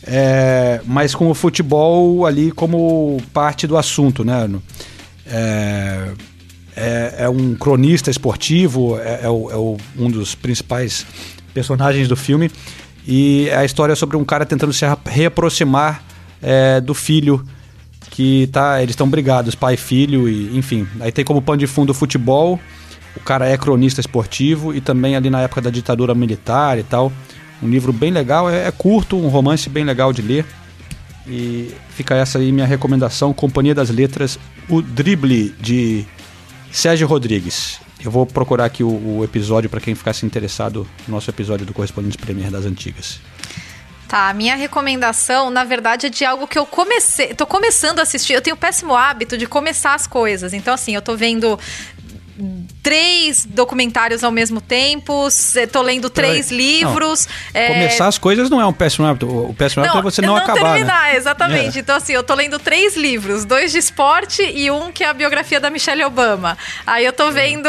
[0.05, 4.49] é, mas com o futebol ali como parte do assunto, né?
[5.24, 6.09] É,
[6.76, 11.07] é, é um cronista esportivo, é, é o- é o- um dos principais
[11.55, 12.51] personagens do filme.
[13.11, 16.02] E é a história sobre um cara tentando se reaproximar
[16.42, 17.42] é, do filho
[18.11, 18.82] que tá.
[18.82, 20.86] Eles estão brigados, pai e filho, e enfim.
[21.00, 22.61] Aí tem como pano de fundo o futebol.
[23.16, 27.11] O cara é cronista esportivo e também ali na época da ditadura militar e tal.
[27.62, 30.44] Um livro bem legal, é, é curto, um romance bem legal de ler.
[31.26, 34.38] E fica essa aí minha recomendação, Companhia das Letras,
[34.68, 36.04] o Drible de
[36.70, 37.80] Sérgio Rodrigues.
[38.05, 41.74] Eu vou procurar aqui o, o episódio para quem ficasse interessado no nosso episódio do
[41.74, 43.20] Correspondente Premier das Antigas.
[44.07, 47.34] Tá, a minha recomendação, na verdade, é de algo que eu comecei.
[47.34, 48.32] Tô começando a assistir.
[48.32, 50.55] Eu tenho o péssimo hábito de começar as coisas.
[50.55, 51.59] Então, assim, eu tô vendo
[52.83, 55.29] três documentários ao mesmo tempo,
[55.72, 56.59] tô lendo três Peraí.
[56.59, 57.29] livros.
[57.53, 59.26] é, Começar as coisas não é um péssimo hábito.
[59.29, 61.16] O péssimo hábito é você não, acabar, terminar, né?
[61.16, 61.76] exatamente.
[61.79, 61.81] É.
[61.81, 65.12] Então, assim, eu tô lendo três livros, dois de esporte e um que é a
[65.12, 66.57] biografia da Michelle Obama.
[66.87, 67.16] Aí eu Uhum.
[67.16, 67.68] tô vendo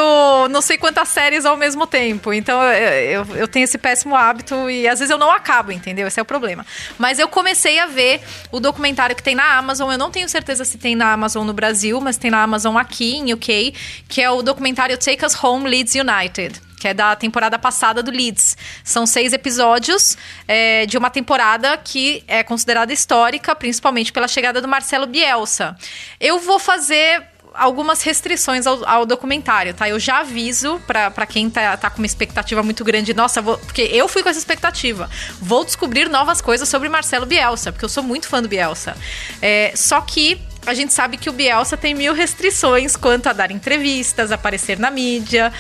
[0.50, 2.32] não sei quantas séries ao mesmo tempo.
[2.34, 6.08] Então, eu, eu, eu tenho esse péssimo hábito e às vezes eu não acabo, entendeu?
[6.08, 6.66] Esse é o problema.
[6.98, 9.92] Mas eu comecei a ver o documentário que tem na Amazon.
[9.92, 13.16] Eu não tenho certeza se tem na Amazon no Brasil, mas tem na Amazon aqui
[13.16, 13.74] em UK,
[14.08, 18.10] que é o documentário Take Us Home Leeds United que é da temporada passada do
[18.10, 18.56] Leeds.
[18.84, 24.68] São seis episódios é, de uma temporada que é considerada histórica, principalmente pela chegada do
[24.68, 25.76] Marcelo Bielsa.
[26.20, 29.90] Eu vou fazer algumas restrições ao, ao documentário, tá?
[29.90, 33.14] Eu já aviso pra quem tá, tá com uma expectativa muito grande.
[33.14, 35.10] Nossa, vou, porque eu fui com essa expectativa.
[35.42, 38.96] Vou descobrir novas coisas sobre Marcelo Bielsa, porque eu sou muito fã do Bielsa.
[39.42, 40.40] É, só que
[40.70, 44.92] a gente sabe que o Bielsa tem mil restrições quanto a dar entrevistas, aparecer na
[44.92, 45.52] mídia.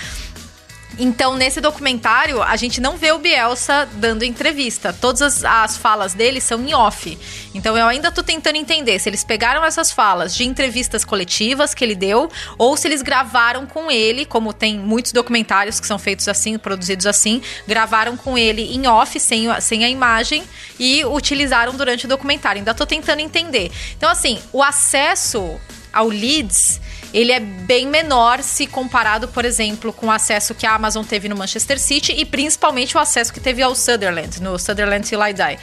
[1.02, 4.92] Então, nesse documentário, a gente não vê o Bielsa dando entrevista.
[4.92, 7.18] Todas as, as falas dele são em off.
[7.54, 11.86] Então, eu ainda tô tentando entender se eles pegaram essas falas de entrevistas coletivas que
[11.86, 16.28] ele deu ou se eles gravaram com ele, como tem muitos documentários que são feitos
[16.28, 20.44] assim, produzidos assim, gravaram com ele em off, sem, sem a imagem,
[20.78, 22.60] e utilizaram durante o documentário.
[22.60, 23.72] Ainda tô tentando entender.
[23.96, 25.58] Então, assim, o acesso
[25.94, 26.82] ao Leeds,
[27.14, 31.28] ele é bem menor se comparado, por exemplo, com o acesso que a Amazon teve
[31.28, 35.34] no Manchester City e principalmente o acesso que teve ao Sutherland, no Sutherland Till I
[35.34, 35.60] Die.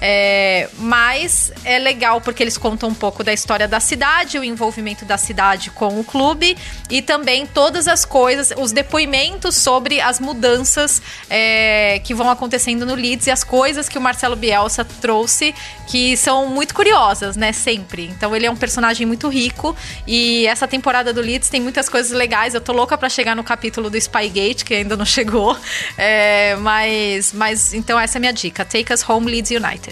[0.00, 5.04] É, mas é legal porque eles contam um pouco da história da cidade, o envolvimento
[5.04, 6.56] da cidade com o clube
[6.90, 12.94] e também todas as coisas, os depoimentos sobre as mudanças é, que vão acontecendo no
[12.94, 15.54] Leeds e as coisas que o Marcelo Bielsa trouxe
[15.86, 17.52] que são muito curiosas, né?
[17.52, 18.06] Sempre.
[18.06, 19.74] Então ele é um personagem muito rico
[20.06, 22.54] e essa temporada do Leeds tem muitas coisas legais.
[22.54, 25.56] Eu tô louca pra chegar no capítulo do Spygate, que ainda não chegou.
[25.96, 28.64] É, mas, mas então essa é a minha dica.
[28.64, 29.85] Take Us Home Leeds United.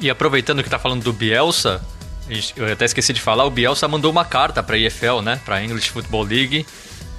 [0.00, 1.80] E aproveitando que tá falando do Bielsa,
[2.28, 5.62] a eu até esqueci de falar, o Bielsa mandou uma carta pra EFL, né, pra
[5.62, 6.66] English Football League,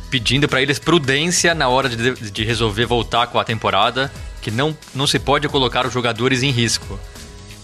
[0.10, 4.78] pedindo pra eles prudência na hora de, de resolver voltar com a temporada, que não,
[4.94, 7.00] não se pode colocar os jogadores em risco.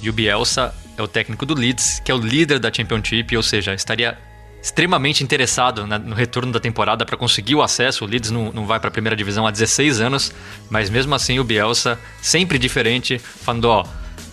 [0.01, 3.43] E o Bielsa é o técnico do Leeds, que é o líder da Championship, ou
[3.43, 4.17] seja, estaria
[4.61, 8.05] extremamente interessado na- no retorno da temporada para conseguir o acesso.
[8.05, 10.31] O Leeds não, não vai para a primeira divisão há 16 anos,
[10.69, 13.85] mas mesmo assim o Bielsa, sempre diferente, falando: ó,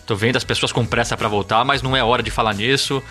[0.06, 3.02] Tô vendo as pessoas com pressa para voltar, mas não é hora de falar nisso.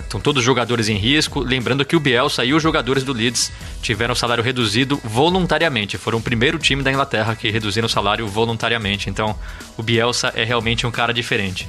[0.00, 1.38] Estão todos os jogadores em risco.
[1.38, 5.96] Lembrando que o Bielsa e os jogadores do Leeds tiveram o salário reduzido voluntariamente.
[5.96, 9.08] Foram o primeiro time da Inglaterra que reduziram o salário voluntariamente.
[9.08, 9.38] Então,
[9.76, 11.68] o Bielsa é realmente um cara diferente.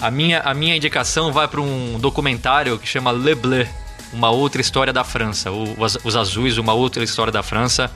[0.00, 3.66] A minha, a minha indicação vai para um documentário que chama Le Bleu,
[4.12, 5.50] uma outra história da França.
[5.50, 7.90] O, os, Azuis, uma outra história da França.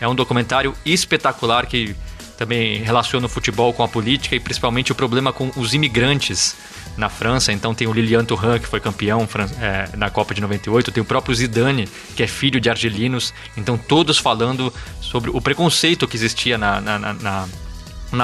[0.00, 1.96] É um documentário espetacular que
[2.36, 6.54] também relaciona o futebol com a política e principalmente o problema com os imigrantes
[6.96, 7.52] na França.
[7.52, 9.26] Então tem o Lilian Thuram, que foi campeão
[9.60, 13.32] é, na Copa de 98, tem o próprio Zidane, que é filho de argelinos.
[13.56, 17.48] Então todos falando sobre o preconceito que existia na, na, na na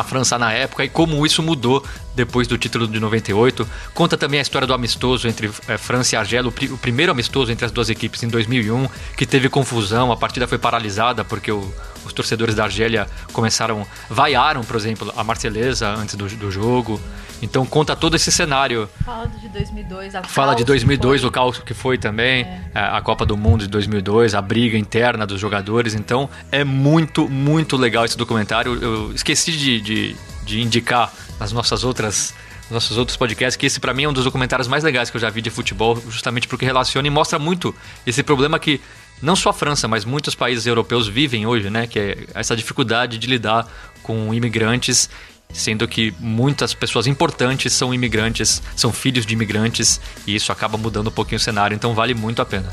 [0.04, 3.66] França na época e como isso mudou depois do título de 98.
[3.94, 7.50] Conta também a história do amistoso entre é, França e Argélia, o, o, primeiro amistoso
[7.50, 11.72] entre as duas equipes em 2001, que teve confusão, a partida foi paralisada porque o,
[12.04, 17.00] os torcedores da Argélia começaram, vaiaram, por exemplo, a Marceleza antes do, do jogo.
[17.42, 18.88] Então conta todo esse cenário.
[19.04, 22.62] Fala de 2002, a Fala de 2002, o caos que foi também, é.
[22.74, 22.80] é.
[22.80, 25.94] a Copa do Mundo de 2002, a briga interna dos jogadores.
[25.94, 28.80] Então é muito, muito legal esse documentário.
[28.80, 32.32] Eu esqueci de, de, de indicar nas nossas outras
[32.70, 35.20] nossos outros podcasts, que esse para mim é um dos documentários mais legais que eu
[35.20, 37.74] já vi de futebol, justamente porque relaciona e mostra muito
[38.06, 38.80] esse problema que
[39.20, 41.86] não só a França, mas muitos países europeus vivem hoje, né?
[41.86, 43.68] Que é essa dificuldade de lidar
[44.02, 45.08] com imigrantes,
[45.52, 51.08] sendo que muitas pessoas importantes são imigrantes, são filhos de imigrantes, e isso acaba mudando
[51.08, 52.72] um pouquinho o cenário, então vale muito a pena.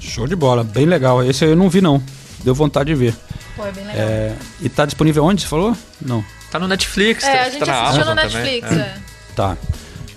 [0.00, 1.22] Show de bola, bem legal.
[1.22, 2.02] Esse eu não vi não,
[2.42, 3.14] deu vontade de ver.
[3.56, 4.06] Pô, é bem legal.
[4.06, 5.76] É, e tá disponível onde, você falou?
[6.00, 6.24] Não.
[6.50, 8.74] Tá no Netflix, é, tá, a gente tá assistiu no Netflix, é.
[8.74, 8.96] é.
[9.34, 9.56] Tá.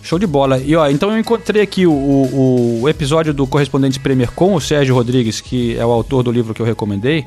[0.01, 0.57] Show de bola.
[0.60, 4.62] E ó, então eu encontrei aqui o, o, o, episódio do Correspondente Premier com o
[4.62, 7.26] Sérgio Rodrigues, que é o autor do livro que eu recomendei,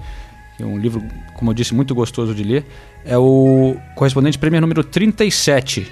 [0.63, 1.03] que é um livro,
[1.35, 2.65] como eu disse, muito gostoso de ler.
[3.05, 5.91] É o Correspondente Premier número 37.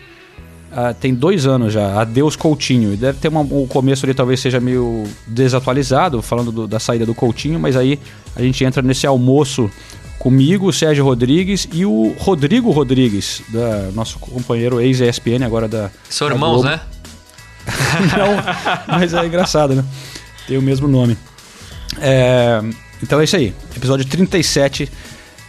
[0.73, 2.97] Ah, tem dois anos já, Adeus Coutinho.
[2.97, 7.13] Deve ter uma, o começo ali talvez seja meio desatualizado, falando do, da saída do
[7.13, 7.99] Coutinho, mas aí
[8.37, 9.69] a gente entra nesse almoço
[10.21, 15.91] comigo, o Sérgio Rodrigues e o Rodrigo Rodrigues, da, nosso companheiro ex-ESPN, agora da.
[16.09, 16.79] São irmãos, né?
[18.17, 19.85] Não, mas é engraçado, né?
[20.47, 21.17] Tem o mesmo nome.
[22.01, 22.63] É,
[23.03, 23.55] então é isso aí.
[23.77, 24.91] Episódio 37.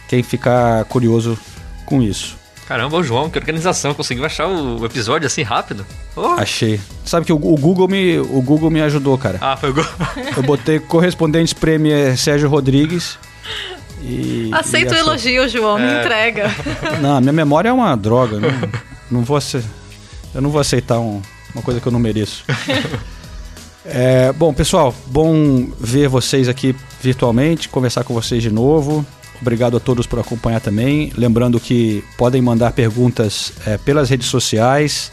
[0.08, 1.38] Quem ficar curioso
[1.86, 2.36] com isso.
[2.66, 5.84] Caramba, o João, que organização, conseguiu achar o episódio assim rápido?
[6.16, 6.38] Oh.
[6.38, 6.80] Achei.
[7.04, 9.38] Sabe que o, o, Google me, o Google me ajudou, cara.
[9.40, 9.90] Ah, foi o Google.
[10.36, 13.18] Eu botei correspondentes Premier Sérgio Rodrigues.
[14.02, 15.82] E, Aceita o elogio, João, é.
[15.82, 16.50] me entrega.
[17.00, 18.38] Não, minha memória é uma droga.
[18.40, 18.50] Não,
[19.10, 19.38] não vou
[20.34, 21.20] eu não vou aceitar um,
[21.54, 22.44] uma coisa que eu não mereço.
[23.84, 29.04] É, bom, pessoal, bom ver vocês aqui virtualmente, conversar com vocês de novo.
[29.40, 31.12] Obrigado a todos por acompanhar também.
[31.16, 35.10] Lembrando que podem mandar perguntas é, pelas redes sociais,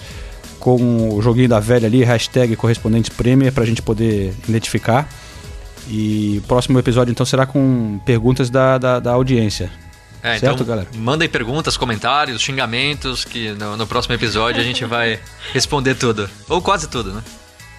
[0.60, 5.10] com o joguinho da velha ali, hashtag correspondentes Premier, para a gente poder identificar.
[5.88, 9.72] E o próximo episódio então será com perguntas da, da, da audiência.
[10.22, 10.88] É, certo, então, galera?
[10.96, 15.20] Mandem perguntas, comentários, xingamentos, que no, no, próximo episódio a gente vai
[15.54, 16.30] responder tudo.
[16.48, 17.24] Ou quase tudo, né?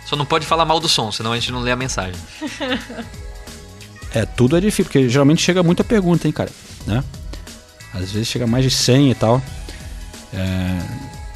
[0.06, 2.20] Só não pode falar mal do som, senão a gente não lê a mensagem.
[4.12, 6.50] É, tudo é difícil, porque geralmente chega muita pergunta, hein, cara?
[6.84, 7.02] Né?
[7.94, 9.40] Às vezes chega mais de 100 e tal.
[10.34, 10.78] É,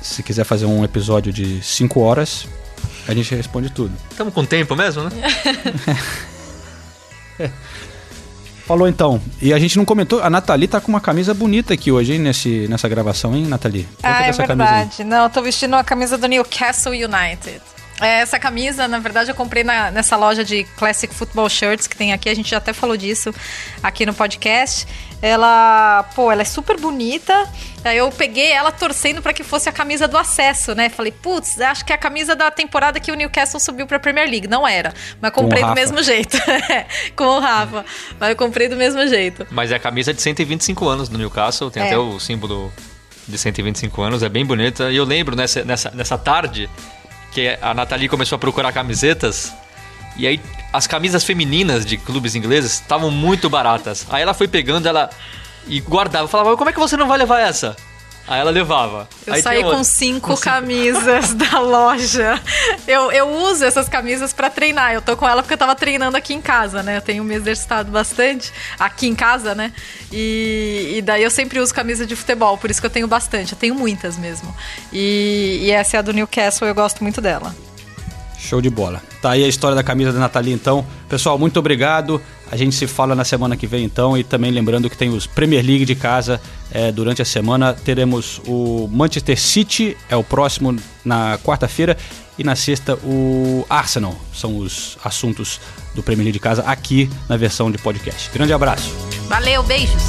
[0.02, 2.46] se quiser fazer um episódio de 5 horas,
[3.06, 3.92] a gente responde tudo.
[4.10, 5.10] Estamos com tempo mesmo, né?
[8.66, 9.20] Falou então.
[9.42, 12.18] E a gente não comentou, a Nathalie tá com uma camisa bonita aqui hoje, hein,
[12.18, 13.86] nesse, nessa gravação, hein, Nathalie?
[14.02, 15.04] ah, é verdade.
[15.04, 17.60] Não, eu tô vestindo a camisa do Newcastle United.
[18.04, 21.96] É, essa camisa, na verdade, eu comprei na, nessa loja de Classic Football Shirts que
[21.96, 22.28] tem aqui.
[22.28, 23.34] A gente já até falou disso
[23.82, 24.86] aqui no podcast.
[25.22, 27.32] Ela, pô, ela é super bonita.
[27.82, 30.90] Aí eu peguei ela torcendo para que fosse a camisa do acesso, né?
[30.90, 34.28] Falei, putz, acho que é a camisa da temporada que o Newcastle subiu pra Premier
[34.28, 34.46] League.
[34.46, 34.92] Não era.
[35.18, 36.36] Mas comprei do mesmo jeito.
[37.16, 37.86] com o Rafa.
[38.20, 39.46] Mas eu comprei do mesmo jeito.
[39.50, 41.70] Mas é a camisa de 125 anos do Newcastle.
[41.70, 41.86] Tem é.
[41.86, 42.70] até o símbolo
[43.26, 44.22] de 125 anos.
[44.22, 44.90] É bem bonita.
[44.90, 46.68] E eu lembro nessa, nessa, nessa tarde
[47.34, 49.52] que a Nathalie começou a procurar camisetas.
[50.16, 50.40] E aí
[50.72, 54.06] as camisas femininas de clubes ingleses estavam muito baratas.
[54.08, 55.10] Aí ela foi pegando ela
[55.66, 56.28] e guardava.
[56.28, 57.76] Falava, como é que você não vai levar essa?
[58.26, 59.06] Aí ela levava.
[59.26, 61.44] Eu Aí saí com cinco com camisas cinco...
[61.44, 62.40] da loja.
[62.88, 64.94] Eu, eu uso essas camisas para treinar.
[64.94, 66.96] Eu tô com ela porque eu tava treinando aqui em casa, né?
[66.96, 69.72] Eu tenho me exercitado bastante aqui em casa, né?
[70.10, 73.52] E, e daí eu sempre uso camisa de futebol, por isso que eu tenho bastante.
[73.52, 74.54] Eu tenho muitas mesmo.
[74.90, 77.54] E, e essa é a do Newcastle, eu gosto muito dela.
[78.38, 79.02] Show de bola.
[79.22, 80.86] Tá aí a história da camisa da Nathalie, então.
[81.08, 82.20] Pessoal, muito obrigado.
[82.54, 85.26] A gente se fala na semana que vem então e também lembrando que tem os
[85.26, 86.40] Premier League de casa
[86.70, 87.74] é, durante a semana.
[87.74, 91.96] Teremos o Manchester City, é o próximo na quarta-feira,
[92.38, 94.16] e na sexta o Arsenal.
[94.32, 95.60] São os assuntos
[95.96, 98.30] do Premier League de casa aqui na versão de podcast.
[98.32, 98.88] Grande abraço.
[99.26, 100.04] Valeu, beijos.